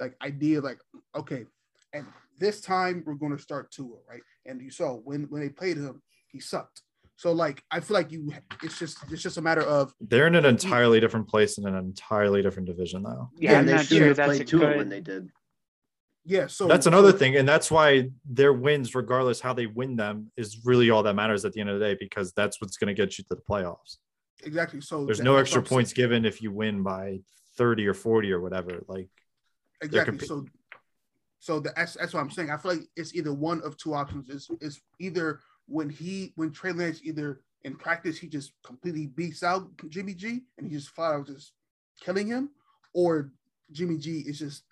[0.00, 0.78] like idea like,
[1.14, 1.44] okay,
[1.92, 2.04] and
[2.38, 4.22] this time we're going to start Tua, right?
[4.46, 6.02] And you saw when when they played him,
[6.32, 6.82] he sucked.
[7.20, 10.34] So like I feel like you it's just it's just a matter of They're in
[10.36, 13.28] an entirely different place in an entirely different division though.
[13.36, 15.28] Yeah, I'm they not sure have that's a played Tua when they did.
[16.24, 16.46] yeah.
[16.46, 20.32] So That's another so- thing, and that's why their wins, regardless how they win them,
[20.38, 22.88] is really all that matters at the end of the day because that's what's going
[22.88, 23.98] to get you to the playoffs.
[24.42, 24.80] Exactly.
[24.80, 25.96] So There's no extra points saying.
[26.02, 27.20] given if you win by
[27.58, 28.82] 30 or 40 or whatever.
[28.88, 29.10] Like
[29.82, 30.16] Exactly.
[30.16, 30.46] compe- so,
[31.38, 32.50] so the, that's that's what I'm saying.
[32.50, 34.30] I feel like it's either one of two options.
[34.30, 35.40] Is is either
[35.70, 40.40] when he when Trey Lance either in practice he just completely beats out Jimmy G
[40.58, 41.52] and he just flat out just
[42.00, 42.50] killing him,
[42.92, 43.30] or
[43.70, 44.64] Jimmy G is just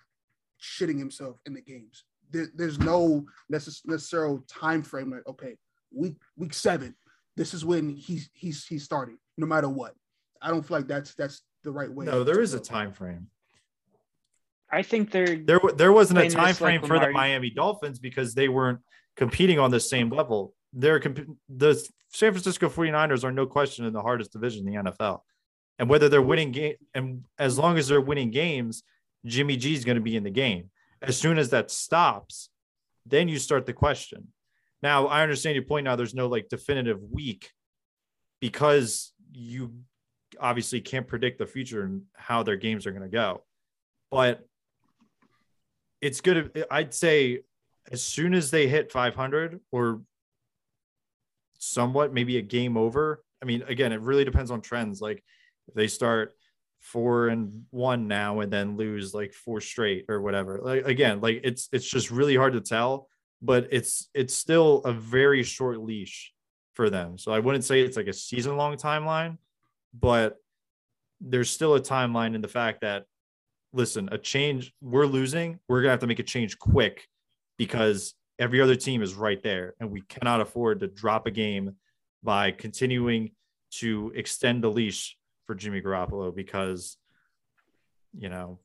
[0.61, 2.03] shitting himself in the games.
[2.31, 5.11] There, there's no necess- necessary time frame.
[5.11, 5.55] Like okay,
[5.91, 6.95] week week seven,
[7.37, 9.93] this is when he's he's he's starting no matter what.
[10.41, 12.05] I don't feel like that's that's the right way.
[12.05, 13.27] no, there is to a time frame.
[14.71, 17.49] I think they're There, wa- there wasn't a time this like frame for the Miami
[17.49, 18.79] Dolphins because they weren't
[19.15, 20.53] competing on the same level.
[20.73, 20.99] They're
[21.49, 21.75] the
[22.11, 25.21] San Francisco 49ers are no question in the hardest division in the NFL.
[25.77, 28.83] And whether they're winning game and as long as they're winning games,
[29.25, 30.69] Jimmy G is going to be in the game.
[31.01, 32.49] As soon as that stops,
[33.05, 34.27] then you start the question.
[34.81, 37.51] Now, I understand your point now there's no like definitive week
[38.41, 39.73] because you
[40.39, 43.43] obviously can't predict the future and how their games are going to go.
[44.11, 44.45] But
[46.01, 46.65] it's good.
[46.71, 47.41] I'd say
[47.91, 50.01] as soon as they hit 500 or
[51.59, 53.23] somewhat maybe a game over.
[53.41, 54.99] I mean, again, it really depends on trends.
[55.01, 55.23] Like
[55.67, 56.33] if they start
[56.79, 60.59] four and one now and then lose like four straight or whatever.
[60.61, 63.07] Like again, like it's it's just really hard to tell,
[63.41, 66.33] but it's it's still a very short leash
[66.73, 67.17] for them.
[67.17, 69.37] So I wouldn't say it's like a season long timeline,
[69.93, 70.37] but
[71.21, 73.03] there's still a timeline in the fact that
[73.73, 77.07] listen, a change we're losing, we're gonna have to make a change quick
[77.57, 81.75] because every other team is right there, and we cannot afford to drop a game
[82.23, 83.31] by continuing
[83.71, 86.97] to extend the leash for Jimmy Garoppolo because
[88.17, 88.59] you know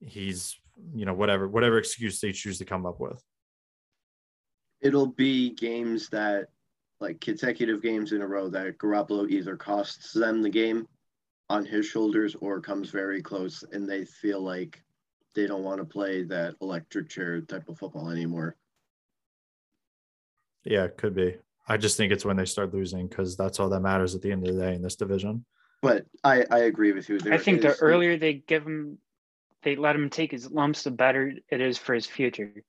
[0.00, 0.58] he's
[0.94, 3.22] you know whatever whatever excuse they choose to come up with.
[4.80, 6.48] It'll be games that,
[7.00, 10.88] like consecutive games in a row, that Garoppolo either costs them the game
[11.48, 14.82] on his shoulders or comes very close, and they feel like
[15.34, 18.56] they don't want to play that electric chair type of football anymore.
[20.64, 21.36] Yeah, it could be.
[21.68, 24.32] I just think it's when they start losing because that's all that matters at the
[24.32, 25.44] end of the day in this division.
[25.80, 27.18] But I, I agree with you.
[27.18, 28.98] There I think the earlier they give him,
[29.62, 32.62] they let him take his lumps, the better it is for his future.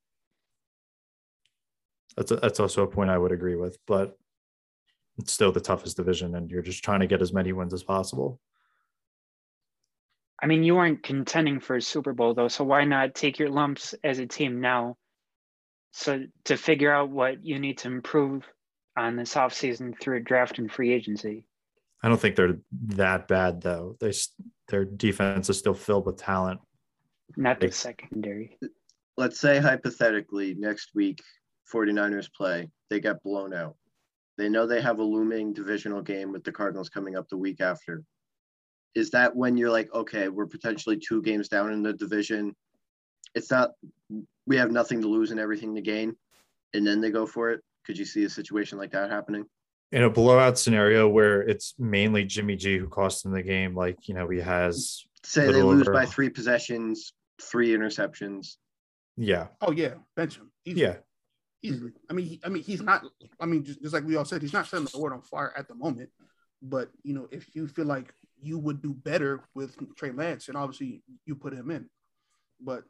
[2.15, 4.17] That's a, that's also a point I would agree with, but
[5.17, 7.83] it's still the toughest division, and you're just trying to get as many wins as
[7.83, 8.39] possible.
[10.41, 13.49] I mean, you aren't contending for a Super Bowl though, so why not take your
[13.49, 14.97] lumps as a team now?
[15.91, 18.43] So to figure out what you need to improve
[18.97, 21.45] on this offseason through a draft and free agency.
[22.01, 22.57] I don't think they're
[22.89, 23.95] that bad though.
[23.99, 24.11] They
[24.69, 26.59] their defense is still filled with talent.
[27.37, 28.57] Not the Like- secondary.
[29.17, 31.21] let's say hypothetically next week
[31.71, 33.75] 49ers play, they get blown out.
[34.37, 37.61] They know they have a looming divisional game with the Cardinals coming up the week
[37.61, 38.03] after.
[38.95, 42.55] Is that when you're like, okay, we're potentially two games down in the division?
[43.35, 43.71] It's not,
[44.45, 46.15] we have nothing to lose and everything to gain,
[46.73, 47.61] and then they go for it.
[47.85, 49.45] Could you see a situation like that happening?
[49.91, 54.07] In a blowout scenario where it's mainly Jimmy G who cost them the game, like
[54.07, 55.93] you know he has, Say they lose over.
[55.93, 58.55] by three possessions, three interceptions.
[59.17, 60.51] yeah, Oh yeah, bench him.
[60.65, 60.81] Easily.
[60.83, 60.95] yeah,
[61.61, 61.89] easily.
[61.91, 61.97] Mm-hmm.
[62.09, 63.03] I mean, he, I mean, he's not.
[63.39, 65.53] I mean, just, just like we all said, he's not setting the world on fire
[65.57, 66.09] at the moment.
[66.61, 68.13] But you know, if you feel like
[68.43, 71.89] you would do better with Trey Lance, and obviously you put him in.
[72.59, 72.83] But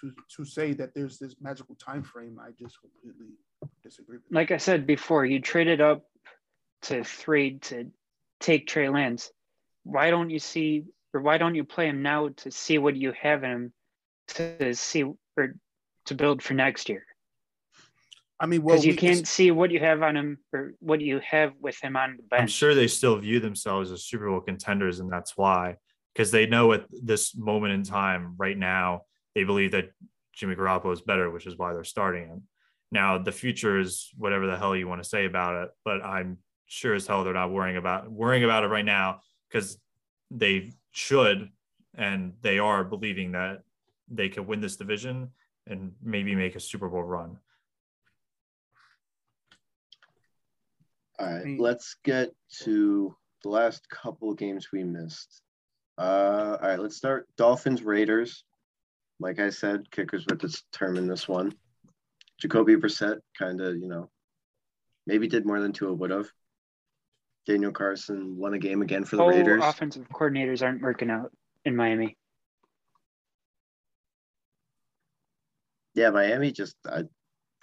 [0.00, 3.34] to to say that there's this magical time frame, I just completely
[3.82, 4.18] disagree.
[4.18, 6.04] With Like I said before, you traded up
[6.82, 7.90] to three to
[8.40, 9.30] take Trey Lance.
[9.84, 13.12] Why don't you see, or why don't you play him now to see what you
[13.20, 13.72] have in him
[14.28, 15.04] to see
[15.36, 15.54] or
[16.06, 17.04] to build for next year?
[18.42, 21.00] I mean, well, Because you we- can't see what you have on him or what
[21.00, 22.40] you have with him on the bench.
[22.42, 25.76] I'm sure they still view themselves as Super Bowl contenders, and that's why,
[26.12, 29.02] because they know at this moment in time, right now,
[29.36, 29.92] they believe that
[30.32, 32.42] Jimmy Garoppolo is better, which is why they're starting him.
[32.90, 36.38] Now, the future is whatever the hell you want to say about it, but I'm
[36.66, 39.78] sure as hell they're not worrying about worrying about it right now because
[40.30, 41.50] they should
[41.94, 43.60] and they are believing that
[44.08, 45.28] they could win this division
[45.66, 47.36] and maybe make a Super Bowl run.
[51.22, 52.30] All right, let's get
[52.62, 53.14] to
[53.44, 55.40] the last couple games we missed.
[55.96, 58.42] Uh, all right, let's start Dolphins Raiders.
[59.20, 61.52] Like I said, kickers would determine this one.
[62.40, 64.10] Jacoby Brissett kind of, you know,
[65.06, 66.28] maybe did more than Tua would have.
[67.46, 69.62] Daniel Carlson won a game again for the Oh, Raiders.
[69.64, 71.30] offensive coordinators aren't working out
[71.64, 72.16] in Miami.
[75.94, 77.02] Yeah, Miami just I,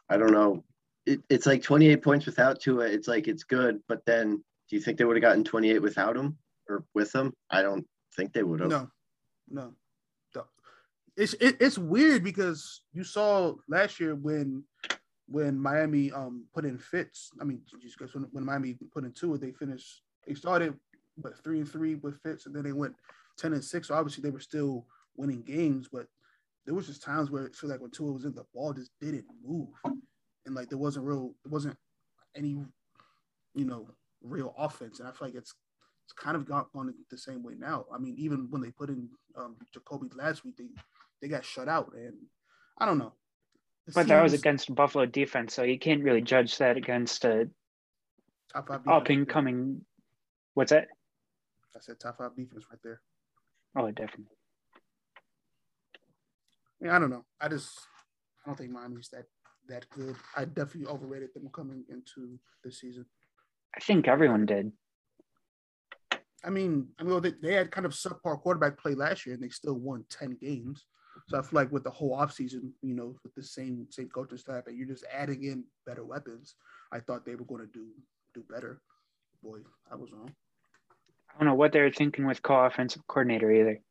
[0.08, 0.64] I don't know.
[1.10, 2.86] It, it's like 28 points without Tua.
[2.86, 6.16] It's like it's good, but then do you think they would have gotten 28 without
[6.16, 6.38] him
[6.68, 7.34] or with him?
[7.50, 7.86] I don't
[8.16, 8.70] think they would have.
[8.70, 8.90] No,
[9.50, 9.74] no.
[11.20, 14.64] It's it, it's weird because you saw last year when
[15.28, 17.32] when Miami um put in Fitz.
[17.42, 20.02] I mean, just when, when Miami put in two, they finished.
[20.26, 20.76] They started
[21.18, 22.96] but three and three with Fitz, and then they went
[23.38, 23.90] ten and six.
[23.90, 24.86] So obviously they were still
[25.18, 26.08] winning games, but
[26.66, 28.92] there was just times where it felt like when Tua was in, the ball just
[29.02, 29.68] didn't move,
[30.50, 31.78] and like there wasn't real, there wasn't
[32.36, 32.58] any,
[33.54, 33.88] you know,
[34.24, 35.00] real offense.
[35.00, 35.54] And I feel like it's
[36.06, 37.86] it's kind of gone on the same way now.
[37.94, 40.66] I mean, even when they put in um, Jacoby last week, they
[41.22, 42.16] they got shut out, and
[42.80, 43.14] I don't know.
[43.94, 47.48] But that was against Buffalo defense, so you can't really judge that against a
[48.52, 49.82] top five up and coming.
[50.56, 50.88] What's that?
[51.76, 53.02] I said top five defense right there.
[53.76, 54.26] Oh, definitely.
[56.82, 57.26] I, mean, I don't know.
[57.40, 57.70] I just
[58.44, 59.26] I don't think Miami's that
[59.70, 60.16] that good.
[60.36, 63.06] I definitely overrated them coming into the season.
[63.76, 64.72] I think everyone did.
[66.44, 69.44] I mean, I mean, they, they had kind of subpar quarterback play last year, and
[69.44, 70.86] they still won ten games.
[71.28, 74.38] So I feel like with the whole offseason, you know, with the same same coaching
[74.38, 76.56] staff, and you're just adding in better weapons,
[76.92, 77.88] I thought they were going to do
[78.34, 78.82] do better.
[79.44, 79.60] Boy,
[79.92, 80.32] I was wrong.
[81.30, 83.82] I don't know what they were thinking with co-offensive coordinator either.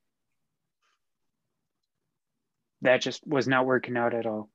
[2.82, 4.50] That just was not working out at all.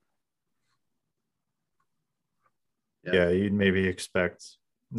[3.06, 3.12] Yeah.
[3.12, 4.44] yeah, you'd maybe expect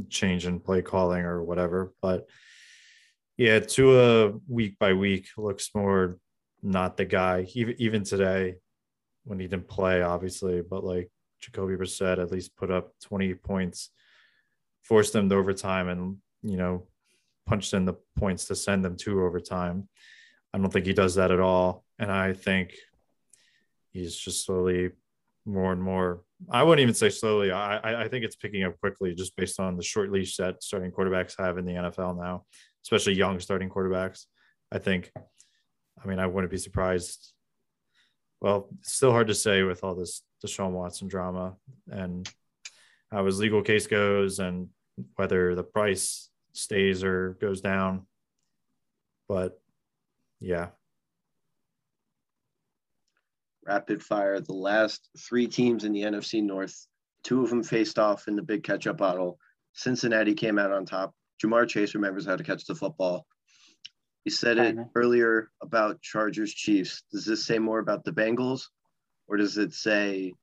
[0.09, 1.93] change in play calling or whatever.
[2.01, 2.27] But
[3.37, 6.17] yeah, Tua week by week looks more
[6.61, 7.47] not the guy.
[7.53, 8.55] Even even today,
[9.23, 13.91] when he didn't play, obviously, but like Jacoby Brissett at least put up 20 points,
[14.83, 16.87] forced them to overtime, and you know,
[17.45, 19.87] punched in the points to send them to overtime.
[20.53, 22.73] I don't think he does that at all, and I think
[23.91, 24.91] he's just slowly
[25.45, 26.21] more and more.
[26.49, 27.51] I wouldn't even say slowly.
[27.51, 30.91] I, I think it's picking up quickly just based on the short leash that starting
[30.91, 32.43] quarterbacks have in the NFL now,
[32.83, 34.25] especially young starting quarterbacks.
[34.71, 35.11] I think.
[36.03, 37.31] I mean, I wouldn't be surprised.
[38.41, 41.55] Well, it's still hard to say with all this Deshaun Watson drama
[41.89, 42.29] and
[43.11, 44.67] how his legal case goes and
[45.15, 48.05] whether the price stays or goes down.
[49.27, 49.59] But
[50.39, 50.69] yeah,
[53.65, 54.39] Rapid fire.
[54.39, 56.87] The last three teams in the NFC North,
[57.23, 59.39] two of them faced off in the big catch-up battle.
[59.73, 61.13] Cincinnati came out on top.
[61.43, 63.25] Ja'Marr Chase remembers how to catch the football.
[64.23, 67.03] You said it earlier about Chargers Chiefs.
[67.11, 68.63] Does this say more about the Bengals,
[69.27, 70.33] or does it say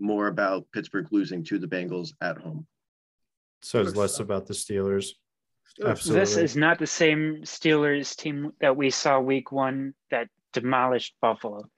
[0.00, 2.66] more about Pittsburgh losing to the Bengals at home?
[3.60, 4.20] so it's less suck.
[4.20, 5.10] about the Steelers.
[5.78, 6.20] Steelers- Absolutely.
[6.20, 11.68] This is not the same Steelers team that we saw week one that demolished Buffalo.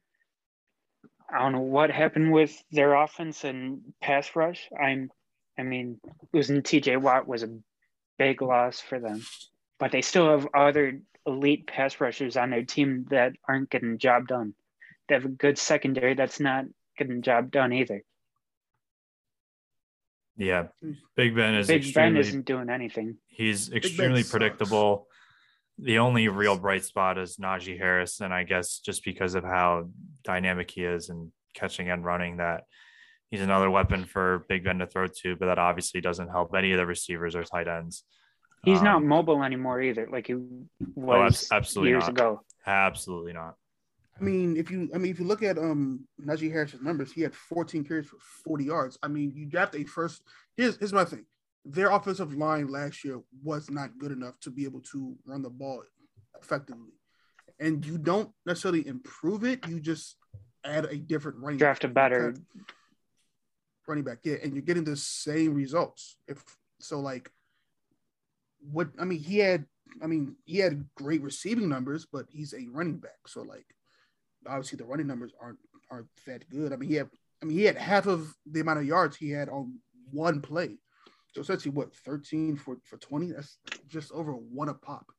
[1.32, 4.68] I don't know what happened with their offense and pass rush.
[4.78, 5.10] I'm,
[5.58, 6.00] I mean,
[6.32, 7.58] losing TJ Watt was a
[8.18, 9.24] big loss for them,
[9.78, 13.98] but they still have other elite pass rushers on their team that aren't getting the
[13.98, 14.54] job done.
[15.08, 16.64] They have a good secondary that's not
[16.96, 18.02] getting the job done either.
[20.36, 20.92] Yeah, hmm.
[21.16, 23.18] Big Ben is Big Ben isn't doing anything.
[23.26, 24.30] He's Ben extremely sucks.
[24.30, 25.06] predictable.
[25.82, 29.88] The only real bright spot is Najee Harris, and I guess just because of how
[30.24, 32.64] dynamic he is and catching and running, that
[33.30, 35.36] he's another weapon for Big Ben to throw to.
[35.36, 38.04] But that obviously doesn't help any of the receivers or tight ends.
[38.62, 42.10] He's not Um, mobile anymore either, like he abs- was absolutely years not.
[42.10, 42.40] ago.
[42.66, 43.54] Absolutely not.
[44.20, 47.22] I mean, if you, I mean, if you look at um Najee Harris's numbers, he
[47.22, 48.98] had 14 carries for 40 yards.
[49.02, 50.20] I mean, you draft a first.
[50.58, 51.24] Here's here's my thing.
[51.64, 55.50] Their offensive line last year was not good enough to be able to run the
[55.50, 55.82] ball
[56.40, 56.94] effectively,
[57.58, 59.66] and you don't necessarily improve it.
[59.68, 60.16] You just
[60.64, 62.34] add a different running Draft a better
[63.86, 66.16] running back, yeah, and you're getting the same results.
[66.28, 66.42] If
[66.78, 67.30] so, like,
[68.60, 69.66] what I mean, he had,
[70.02, 73.66] I mean, he had great receiving numbers, but he's a running back, so like,
[74.46, 75.58] obviously the running numbers aren't
[75.90, 76.72] aren't that good.
[76.72, 77.10] I mean, he had,
[77.42, 79.78] I mean, he had half of the amount of yards he had on
[80.10, 80.78] one play,
[81.32, 83.32] so essentially, what 13 for for 20?
[83.32, 83.58] That's
[83.88, 85.12] just over one a pop.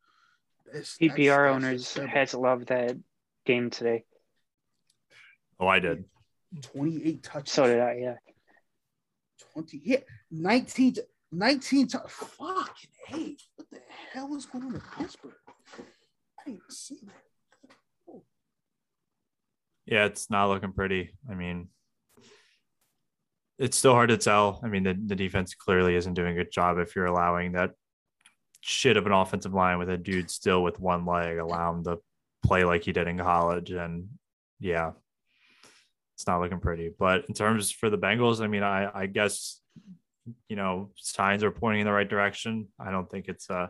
[0.65, 2.13] That's- that's- PPR that's owners just terrible.
[2.13, 2.97] had to love that
[3.45, 4.05] game today.
[5.59, 6.05] Oh, I did.
[6.61, 7.53] 28 touches.
[7.53, 7.93] So did I.
[8.01, 8.15] Yeah,
[9.53, 9.97] 20 yeah
[10.31, 10.95] 19
[11.31, 12.11] 19 times.
[12.11, 13.79] Fucking hey, what the
[14.11, 15.33] hell is going on in Pittsburgh?
[16.39, 18.21] I didn't see that.
[19.85, 21.15] Yeah, it's not looking pretty.
[21.29, 21.69] I mean,
[23.61, 24.59] it's still hard to tell.
[24.63, 27.71] I mean, the, the defense clearly isn't doing a good job if you're allowing that
[28.61, 31.99] shit of an offensive line with a dude still with one leg, allow him to
[32.43, 33.69] play like he did in college.
[33.69, 34.09] And
[34.59, 34.91] yeah,
[36.15, 36.89] it's not looking pretty.
[36.97, 39.61] But in terms for the Bengals, I mean, I, I guess,
[40.49, 42.67] you know, signs are pointing in the right direction.
[42.79, 43.67] I don't think it's uh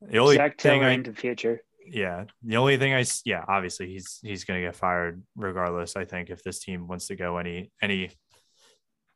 [0.00, 1.62] the only Zach thing Taylor I, into future.
[1.84, 5.96] yeah, the only thing I yeah, obviously he's he's going to get fired regardless.
[5.96, 8.10] I think if this team wants to go any any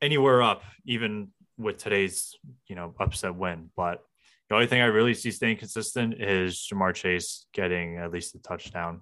[0.02, 2.34] anywhere up, even with today's
[2.66, 4.02] you know upset win, but
[4.52, 8.42] the only thing I really see staying consistent is Ja'Marr Chase getting at least a
[8.42, 9.00] touchdown,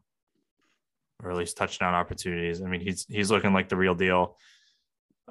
[1.25, 2.63] or at least touchdown opportunities.
[2.63, 4.37] I mean, he's he's looking like the real deal.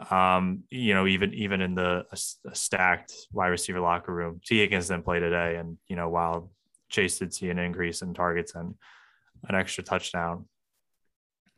[0.10, 4.90] Um, you know, even even in the a, stacked wide receiver locker room, Tee Higgins
[4.90, 6.52] didn't play today, and you know while
[6.90, 8.76] Chase did see an increase in targets and
[9.48, 10.50] an extra touchdown.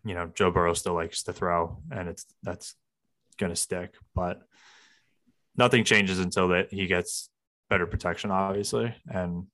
[0.05, 2.75] You know, Joe Burrow still likes to throw, and it's that's
[3.41, 3.95] going to stick.
[4.15, 4.41] But
[5.57, 7.29] nothing changes until that he gets
[7.69, 9.47] better protection, obviously, and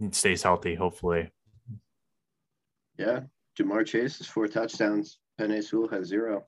[0.00, 0.74] he stays healthy.
[0.74, 1.30] Hopefully,
[2.98, 3.20] Yeah.
[3.58, 5.18] Ja'Marr Chase has four touchdowns.
[5.40, 6.44] Penei Sewell has zero.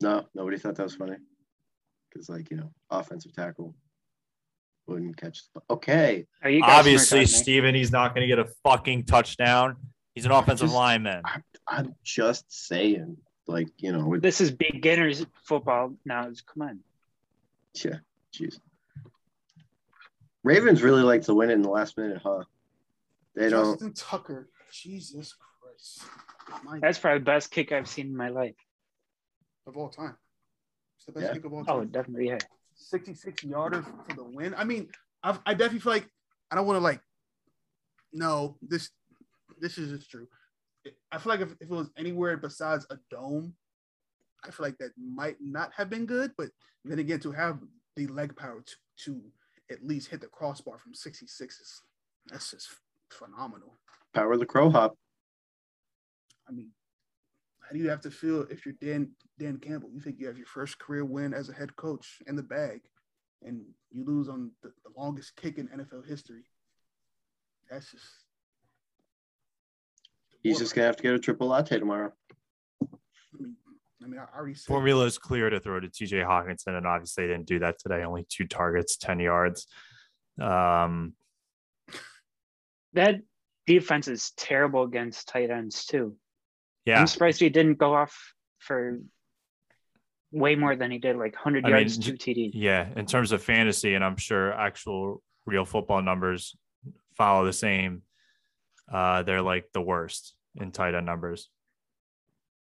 [0.00, 1.16] No, nobody thought that was funny.
[2.10, 3.74] Because, like, you know, offensive tackle
[4.86, 5.42] wouldn't catch.
[5.54, 5.62] The...
[5.70, 6.26] Okay.
[6.42, 7.42] Are you guys obviously, smart on me?
[7.42, 9.76] Steven, he's not going to get a fucking touchdown.
[10.14, 11.22] He's an offensive Just- lineman.
[11.66, 16.30] I'm just saying, like, you know, with, This is beginners football now.
[16.46, 16.80] Come on.
[17.74, 17.98] yeah,
[18.32, 18.58] jeez.
[20.42, 22.44] Ravens really like to win it in the last minute, huh?
[23.34, 23.72] They don't.
[23.72, 24.48] Justin Tucker.
[24.70, 26.04] Jesus Christ.
[26.64, 28.54] My That's probably the best kick I've seen in my life.
[29.66, 30.16] of all time.
[30.98, 31.32] It's the best Yeah.
[31.32, 31.76] kick of all oh, time.
[31.76, 32.28] Oh, definitely.
[32.28, 32.38] Yeah.
[32.74, 34.54] 66 yarder for the win.
[34.54, 34.90] I mean,
[35.22, 36.08] I've, I definitely feel like
[36.50, 37.00] I don't want to like.
[38.12, 38.90] No, this
[39.64, 40.28] this is just true.
[41.10, 43.54] I feel like if, if it was anywhere besides a dome,
[44.44, 46.32] I feel like that might not have been good.
[46.36, 46.50] But
[46.84, 47.58] then again, to have
[47.96, 49.22] the leg power to, to
[49.70, 51.82] at least hit the crossbar from 66 is
[52.30, 52.68] that's just
[53.10, 53.78] phenomenal.
[54.12, 54.96] Power of the Crow Hop.
[56.46, 56.70] I mean,
[57.62, 59.90] how do you have to feel if you're Dan Dan Campbell?
[59.92, 62.82] You think you have your first career win as a head coach in the bag,
[63.42, 66.44] and you lose on the, the longest kick in NFL history.
[67.70, 68.23] That's just.
[70.44, 72.12] He's just gonna have to get a triple latte tomorrow.
[72.82, 72.86] I
[73.40, 73.56] mean,
[74.02, 74.66] I mean, I already said.
[74.68, 78.04] Formula is clear to throw to TJ Hockenson, and obviously they didn't do that today.
[78.04, 79.66] Only two targets, 10 yards.
[80.40, 81.14] Um,
[82.92, 83.20] That
[83.66, 86.16] defense is terrible against tight ends too.
[86.84, 89.00] yeah, I'm surprised he didn't go off for
[90.30, 92.50] way more than he did, like 100 I mean, yards, two TDs.
[92.52, 96.54] Yeah, in terms of fantasy, and I'm sure actual real football numbers
[97.16, 98.02] follow the same.
[98.90, 101.48] Uh, they're like the worst in tight end numbers.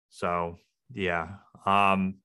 [0.10, 0.58] So
[0.94, 1.28] yeah,
[1.66, 2.16] um,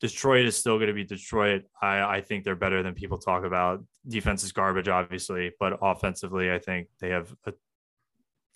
[0.00, 1.64] Detroit is still going to be Detroit.
[1.80, 3.84] I I think they're better than people talk about.
[4.06, 7.54] Defense is garbage, obviously, but offensively, I think they have a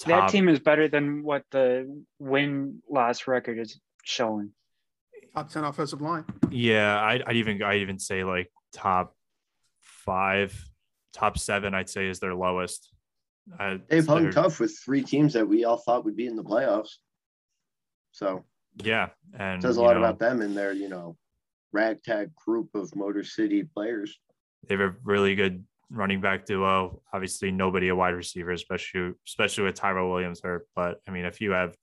[0.06, 4.52] That team is better than what the win loss record is showing.
[5.34, 6.24] top ten offensive line.
[6.50, 9.14] Yeah, I'd, I'd even I even say like top
[9.80, 10.52] five,
[11.12, 11.74] top seven.
[11.74, 12.90] I'd say is their lowest.
[13.58, 16.36] Uh, They've hung they're- tough with three teams that we all thought would be in
[16.36, 16.96] the playoffs.
[18.12, 18.44] So
[18.82, 21.16] Yeah, and says a lot know, about them and their, you know,
[21.72, 24.18] ragtag group of Motor City players.
[24.66, 27.02] they have a really good running back duo.
[27.12, 30.66] Obviously, nobody a wide receiver, especially especially with Tyrell Williams hurt.
[30.76, 31.76] But I mean, if you have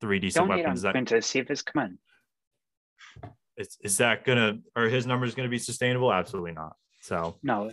[0.00, 1.26] three decent Don't hate on weapons, that Quintus.
[1.26, 1.98] See if it's come on.
[3.56, 6.12] is, is that gonna or his numbers gonna be sustainable?
[6.12, 6.76] Absolutely not.
[7.00, 7.70] So No,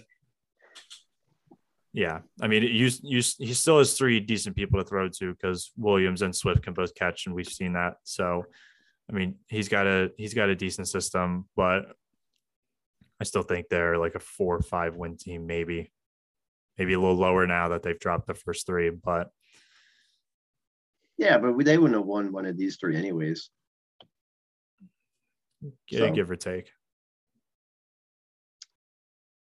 [1.94, 5.72] yeah, I mean, you you he still has three decent people to throw to because
[5.76, 7.96] Williams and Swift can both catch, and we've seen that.
[8.04, 8.46] So,
[9.10, 11.96] I mean, he's got a he's got a decent system, but
[13.20, 15.92] I still think they're like a four or five win team, maybe,
[16.78, 18.92] maybe a little lower now that they've dropped the first three.
[18.92, 19.30] But
[21.18, 23.50] Yeah, but they wouldn't have won one of these three anyways.
[25.90, 26.72] yeah, So- give or take.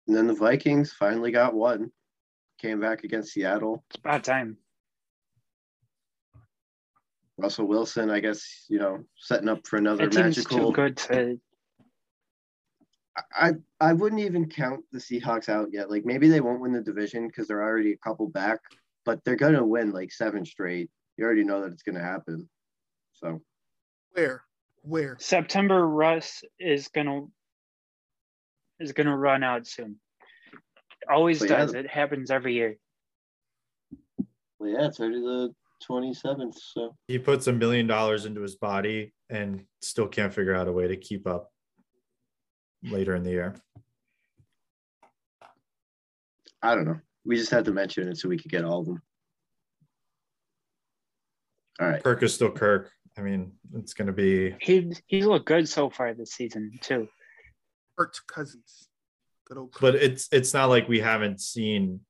[0.08, 1.92] And then the Vikings finally got one.
[2.62, 3.84] Came back against Seattle.
[3.90, 4.56] it's about time.
[7.36, 10.70] Russell Wilson, I guess, you know, setting up for another That team's too magical.
[10.72, 11.40] good to.
[13.34, 15.90] I I wouldn't even count the Seahawks out yet.
[15.90, 18.60] Like maybe they won't win the division because they're already a couple back,
[19.04, 20.88] but they're gonna win like seven straight.
[21.16, 22.48] You already know that it's gonna happen.
[23.12, 23.42] So
[24.12, 24.44] Where?
[24.82, 25.16] Where?
[25.18, 27.22] September Russ is gonna
[28.78, 29.96] is gonna run out soon.
[31.10, 31.56] Always But yeah.
[31.58, 31.74] does.
[31.74, 32.76] It happens every year.
[34.58, 35.54] Well, yeah, it's already the
[35.88, 36.54] 27th.
[36.54, 40.72] So He puts a million dollars into his body and still can't figure out a
[40.72, 41.50] way to keep up
[42.82, 43.54] later in the year.
[46.62, 47.00] I don't know.
[47.24, 49.02] We just had to mention it so we could get all of them.
[51.80, 52.02] All right.
[52.02, 52.90] Kirk is still Kirk.
[53.18, 57.08] I mean, it's going to be He he's looked good so far this season too.
[57.98, 58.88] Hurt Cousins.
[59.52, 59.76] Good old.
[59.80, 62.00] but it's it's not like we haven't seen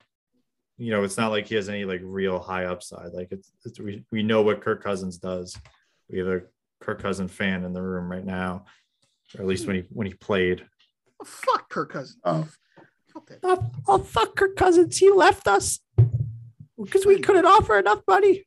[0.78, 3.80] you know it's not like he has any like real high upside like it's, it's
[3.80, 5.57] we, we know what kirk cousins does
[6.09, 6.43] we have a
[6.80, 8.64] kirk cousin fan in the room right now
[9.36, 10.64] or at least when he when he played
[11.22, 12.18] Oh, fuck Kirk Cousins.
[12.24, 12.49] Oh.
[13.12, 13.38] Fuck that.
[13.45, 14.97] Oh, oh fuck Kirk Cousins.
[14.97, 15.78] He left us
[16.82, 18.45] because we couldn't offer enough money.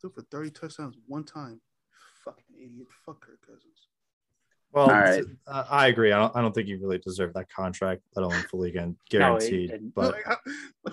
[0.00, 1.60] Threw for 30 touchdowns one time.
[2.24, 2.86] Fucking idiot.
[3.04, 3.75] Fuck Kirk Cousins.
[4.76, 5.24] Well All right.
[5.48, 8.42] I, I agree I don't, I don't think you really deserve that contract let alone
[8.42, 9.94] fully again No, he guaranteed didn't.
[9.94, 10.90] but Like, I-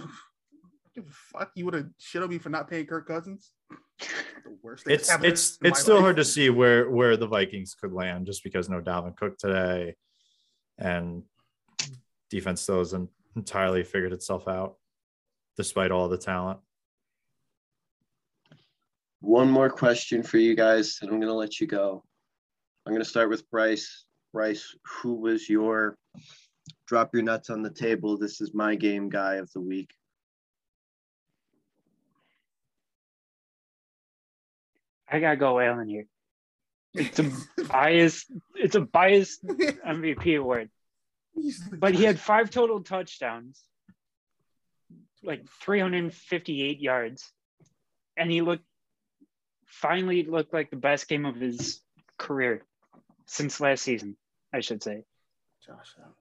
[0.95, 3.51] give a fuck you would have shit on me for not paying Kirk Cousins.
[3.99, 4.85] The worst.
[4.85, 6.03] thing it's it's it's still life.
[6.03, 9.95] hard to see where where the vikings could land just because no dalvin cook today
[10.77, 11.23] and
[12.29, 14.77] defense still hasn't entirely figured itself out
[15.57, 16.59] despite all the talent
[19.19, 22.03] One more question for you guys, and I'm going to let you go.
[22.85, 24.05] I'm going to start with Bryce.
[24.33, 25.97] Bryce, who was your
[26.87, 28.17] drop your nuts on the table?
[28.17, 29.91] This is my game guy of the week.
[35.09, 36.07] I gotta go Allen here.
[36.95, 37.31] It's a
[37.69, 38.25] bias.
[38.55, 40.69] It's a biased MVP award.
[41.71, 43.61] But he had five total touchdowns,
[45.23, 47.31] like 358 yards,
[48.17, 48.65] and he looked
[49.67, 51.79] finally looked like the best game of his
[52.17, 52.63] career
[53.33, 54.15] since last season,
[54.53, 55.03] I should say.
[55.65, 56.13] Josh Allen.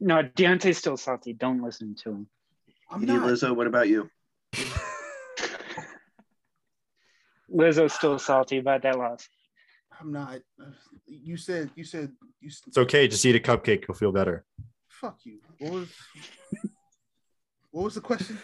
[0.00, 1.32] No, Deontay's still salty.
[1.34, 2.26] Don't listen to him.
[2.90, 3.28] I'm Edie not.
[3.28, 4.08] Lizzo, what about you?
[7.52, 9.28] Lizzo's still salty about that loss.
[10.00, 10.40] I'm not.
[11.06, 11.70] You said.
[11.76, 12.12] You said.
[12.40, 12.48] You.
[12.48, 13.06] s- It's okay.
[13.06, 13.84] Just eat a cupcake.
[13.86, 14.44] You'll feel better.
[14.88, 15.38] Fuck you.
[15.58, 15.88] What was?
[17.70, 18.38] What was the question?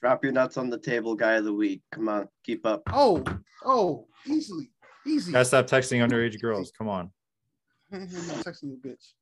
[0.00, 1.82] Drop your nuts on the table, guy of the week.
[1.92, 2.82] Come on, keep up.
[2.92, 3.24] Oh,
[3.64, 4.70] oh, easily,
[5.06, 5.32] easy.
[5.32, 6.72] Gotta stop texting underage girls.
[6.76, 7.10] Come on.
[7.92, 8.16] Mm-hmm.
[8.16, 9.12] I'm not texting you, bitch.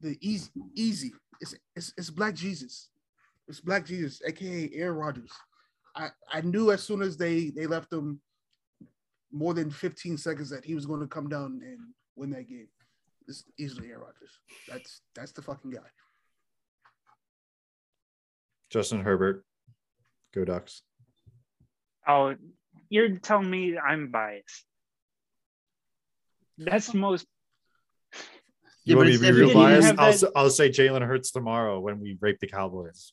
[0.00, 1.12] The easy, easy.
[1.40, 2.88] It's it's it's Black Jesus.
[3.48, 5.32] It's Black Jesus, aka Aaron Rodgers.
[5.94, 8.20] I I knew as soon as they they left him
[9.32, 11.78] more than 15 seconds that he was going to come down and
[12.14, 12.68] win that game.
[13.28, 14.40] It's easily Aaron Rodgers.
[14.68, 15.80] That's that's the fucking guy.
[18.70, 19.44] Justin Herbert.
[20.34, 20.82] Go Ducks.
[22.06, 22.34] Oh,
[22.88, 24.65] you're telling me I'm biased.
[26.58, 27.26] That's the most.
[28.84, 29.88] You Yeah, want me to be real biased?
[29.88, 33.12] I'll, that- s- I'll say Jalen Hurts tomorrow when we rape the Cowboys.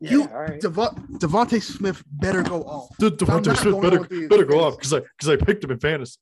[0.00, 0.60] You all right.
[0.60, 2.88] Devon, DeVonta Smith better go off.
[2.98, 5.36] De- I'm DeVonta Smith better, on with the- better go off because I because I
[5.36, 6.18] picked him in fantasy.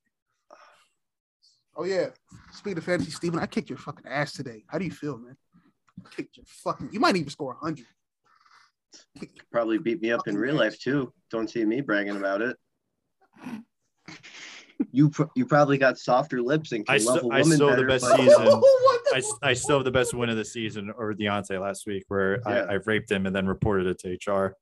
[1.77, 2.09] Oh yeah.
[2.53, 4.65] Speaking of fantasy, Steven, I kicked your fucking ass today.
[4.69, 5.35] How do you feel, man?
[6.15, 6.91] Kicked your fucking.
[6.93, 7.87] You might even score hundred.
[9.51, 11.13] Probably beat me up in real life too.
[11.31, 12.57] Don't see me bragging about it.
[14.93, 17.57] You pr- you probably got softer lips and can I love still- a I woman
[17.57, 18.43] still have the better, best but- season.
[18.43, 21.61] I, the I, s- I still have the best win of the season over Deontay
[21.61, 22.67] last week, where Yeah.
[22.69, 24.57] I, I raped him and then reported it to HR.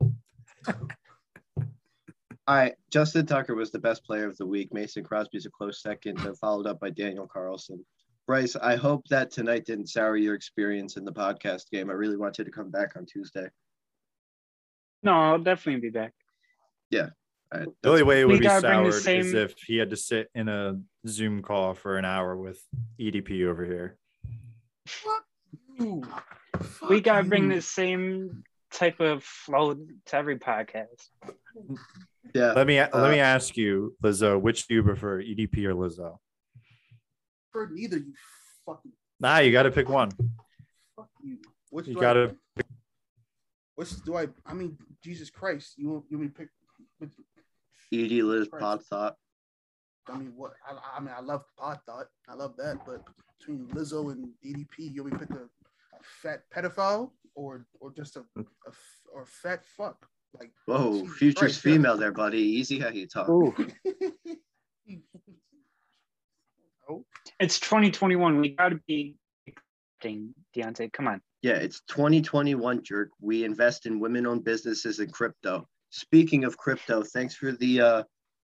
[2.46, 4.72] All right, Justin Tucker was the best player of the week.
[4.72, 7.84] Mason Crosby's a close second, then followed up by Daniel Carlson.
[8.26, 11.90] Bryce, I hope that tonight didn't sour your experience in the podcast game.
[11.90, 13.48] I really want you to come back on Tuesday.
[15.02, 16.12] No, I'll definitely be back.
[16.94, 17.00] All
[17.52, 19.90] right, The only way it would be gotta bring the soured is if he had
[19.90, 22.60] to sit in a Zoom call for an hour with
[23.00, 23.96] EDP over here.
[25.80, 26.02] Ooh,
[26.58, 28.42] we fuck gotta bring the same
[28.72, 31.08] type of flow to every podcast.
[32.34, 32.52] yeah.
[32.52, 36.18] Let me let Uh, me ask you, Lizzo, which do you prefer, EDP or Lizzo?
[37.52, 38.12] For neither you
[38.66, 40.10] fucking Nah, you got to pick one.
[40.96, 41.38] fuck you.
[41.70, 42.62] Which You do gotta- I,
[43.74, 44.28] which do I?
[44.46, 45.74] I mean, Jesus Christ!
[45.78, 46.50] You want you want me to
[47.00, 47.10] pick?
[47.90, 49.16] Which, Edie Liz Pod Thought.
[50.08, 50.52] I mean, what?
[50.66, 52.06] I, I mean, I love Pod Thought.
[52.28, 52.78] I love that.
[52.86, 53.02] But
[53.38, 57.92] between Lizzo and EDP, you want me to pick a, a fat pedophile or or
[57.92, 58.72] just a, a
[59.12, 60.06] or fat fuck?
[60.38, 61.72] Like Whoa, Jesus future's Christ, yeah.
[61.72, 62.38] female there, buddy.
[62.38, 63.28] Easy how you talk.
[66.90, 67.04] Oh,
[67.38, 68.40] It's 2021.
[68.40, 69.16] We gotta be
[69.46, 70.90] accepting, Deontay.
[70.92, 71.20] Come on.
[71.42, 73.10] Yeah, it's 2021, jerk.
[73.20, 75.68] We invest in women-owned businesses and crypto.
[75.90, 78.02] Speaking of crypto, thanks for the uh,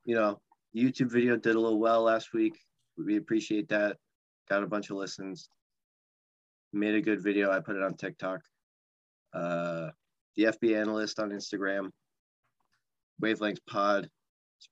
[0.06, 0.40] you know,
[0.76, 2.60] YouTube video did a little well last week.
[2.98, 3.98] We appreciate that.
[4.50, 5.50] Got a bunch of listens.
[6.74, 7.52] Made a good video.
[7.52, 8.42] I put it on TikTok.
[9.34, 9.90] Uh,
[10.36, 11.90] the FB analyst on Instagram.
[13.22, 14.10] Wavelengths Pod,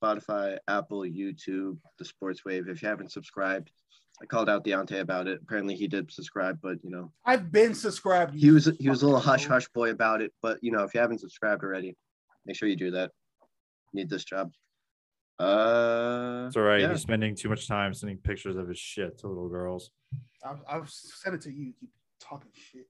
[0.04, 2.68] Spotify, Apple, YouTube, the Sports Wave.
[2.68, 3.72] If you haven't subscribed,
[4.22, 5.40] I called out Deontay about it.
[5.44, 8.36] Apparently he did subscribe, but you know I've been subscribed.
[8.36, 10.34] he was he was a little hush hush boy about it.
[10.42, 11.96] But you know if you haven't subscribed already,
[12.50, 13.12] make sure you do that.
[13.94, 14.52] Need this job.
[15.40, 16.82] Uh, It's all right.
[16.82, 16.90] Yeah.
[16.90, 19.92] He's spending too much time sending pictures of his shit to little girls.
[20.44, 21.66] I've, I've sent it to you.
[21.66, 21.90] You keep
[22.20, 22.88] talking shit.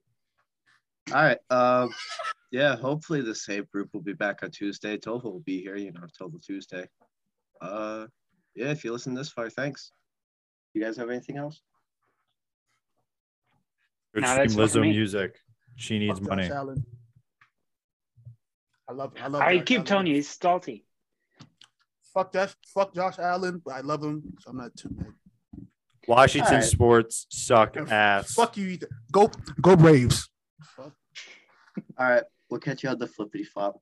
[1.14, 1.38] All right.
[1.50, 1.90] Um,
[2.50, 2.74] yeah.
[2.74, 4.96] Hopefully the save group will be back on Tuesday.
[4.96, 5.76] Tova will be here.
[5.76, 6.86] You know, till the Tuesday.
[7.60, 8.06] Uh,
[8.54, 8.70] yeah.
[8.70, 9.92] If you listen this far, thanks.
[10.72, 11.60] You guys have anything else?
[14.14, 14.90] Good Nah, stream that's what I Lizzo mean.
[14.92, 15.36] music.
[15.76, 16.48] She needs Fuck money.
[18.92, 18.98] Josh Allen.
[18.98, 19.12] I love.
[19.22, 19.42] I love.
[19.42, 19.86] I Josh keep Allen.
[19.86, 20.84] telling you, he's salty.
[22.14, 22.54] Fuck Josh.
[22.74, 23.62] Fuck Josh Allen.
[23.64, 25.12] But I love him, so I'm not too mad.
[26.08, 26.64] Washington Alright.
[26.68, 28.32] sports suck And ass.
[28.34, 28.66] Fuck you.
[28.68, 28.88] Ethan.
[29.12, 29.30] Go.
[29.60, 30.28] Go Braves.
[30.76, 30.92] Fuck.
[31.98, 32.24] All right.
[32.50, 33.80] We'll catch you on the flippity flop.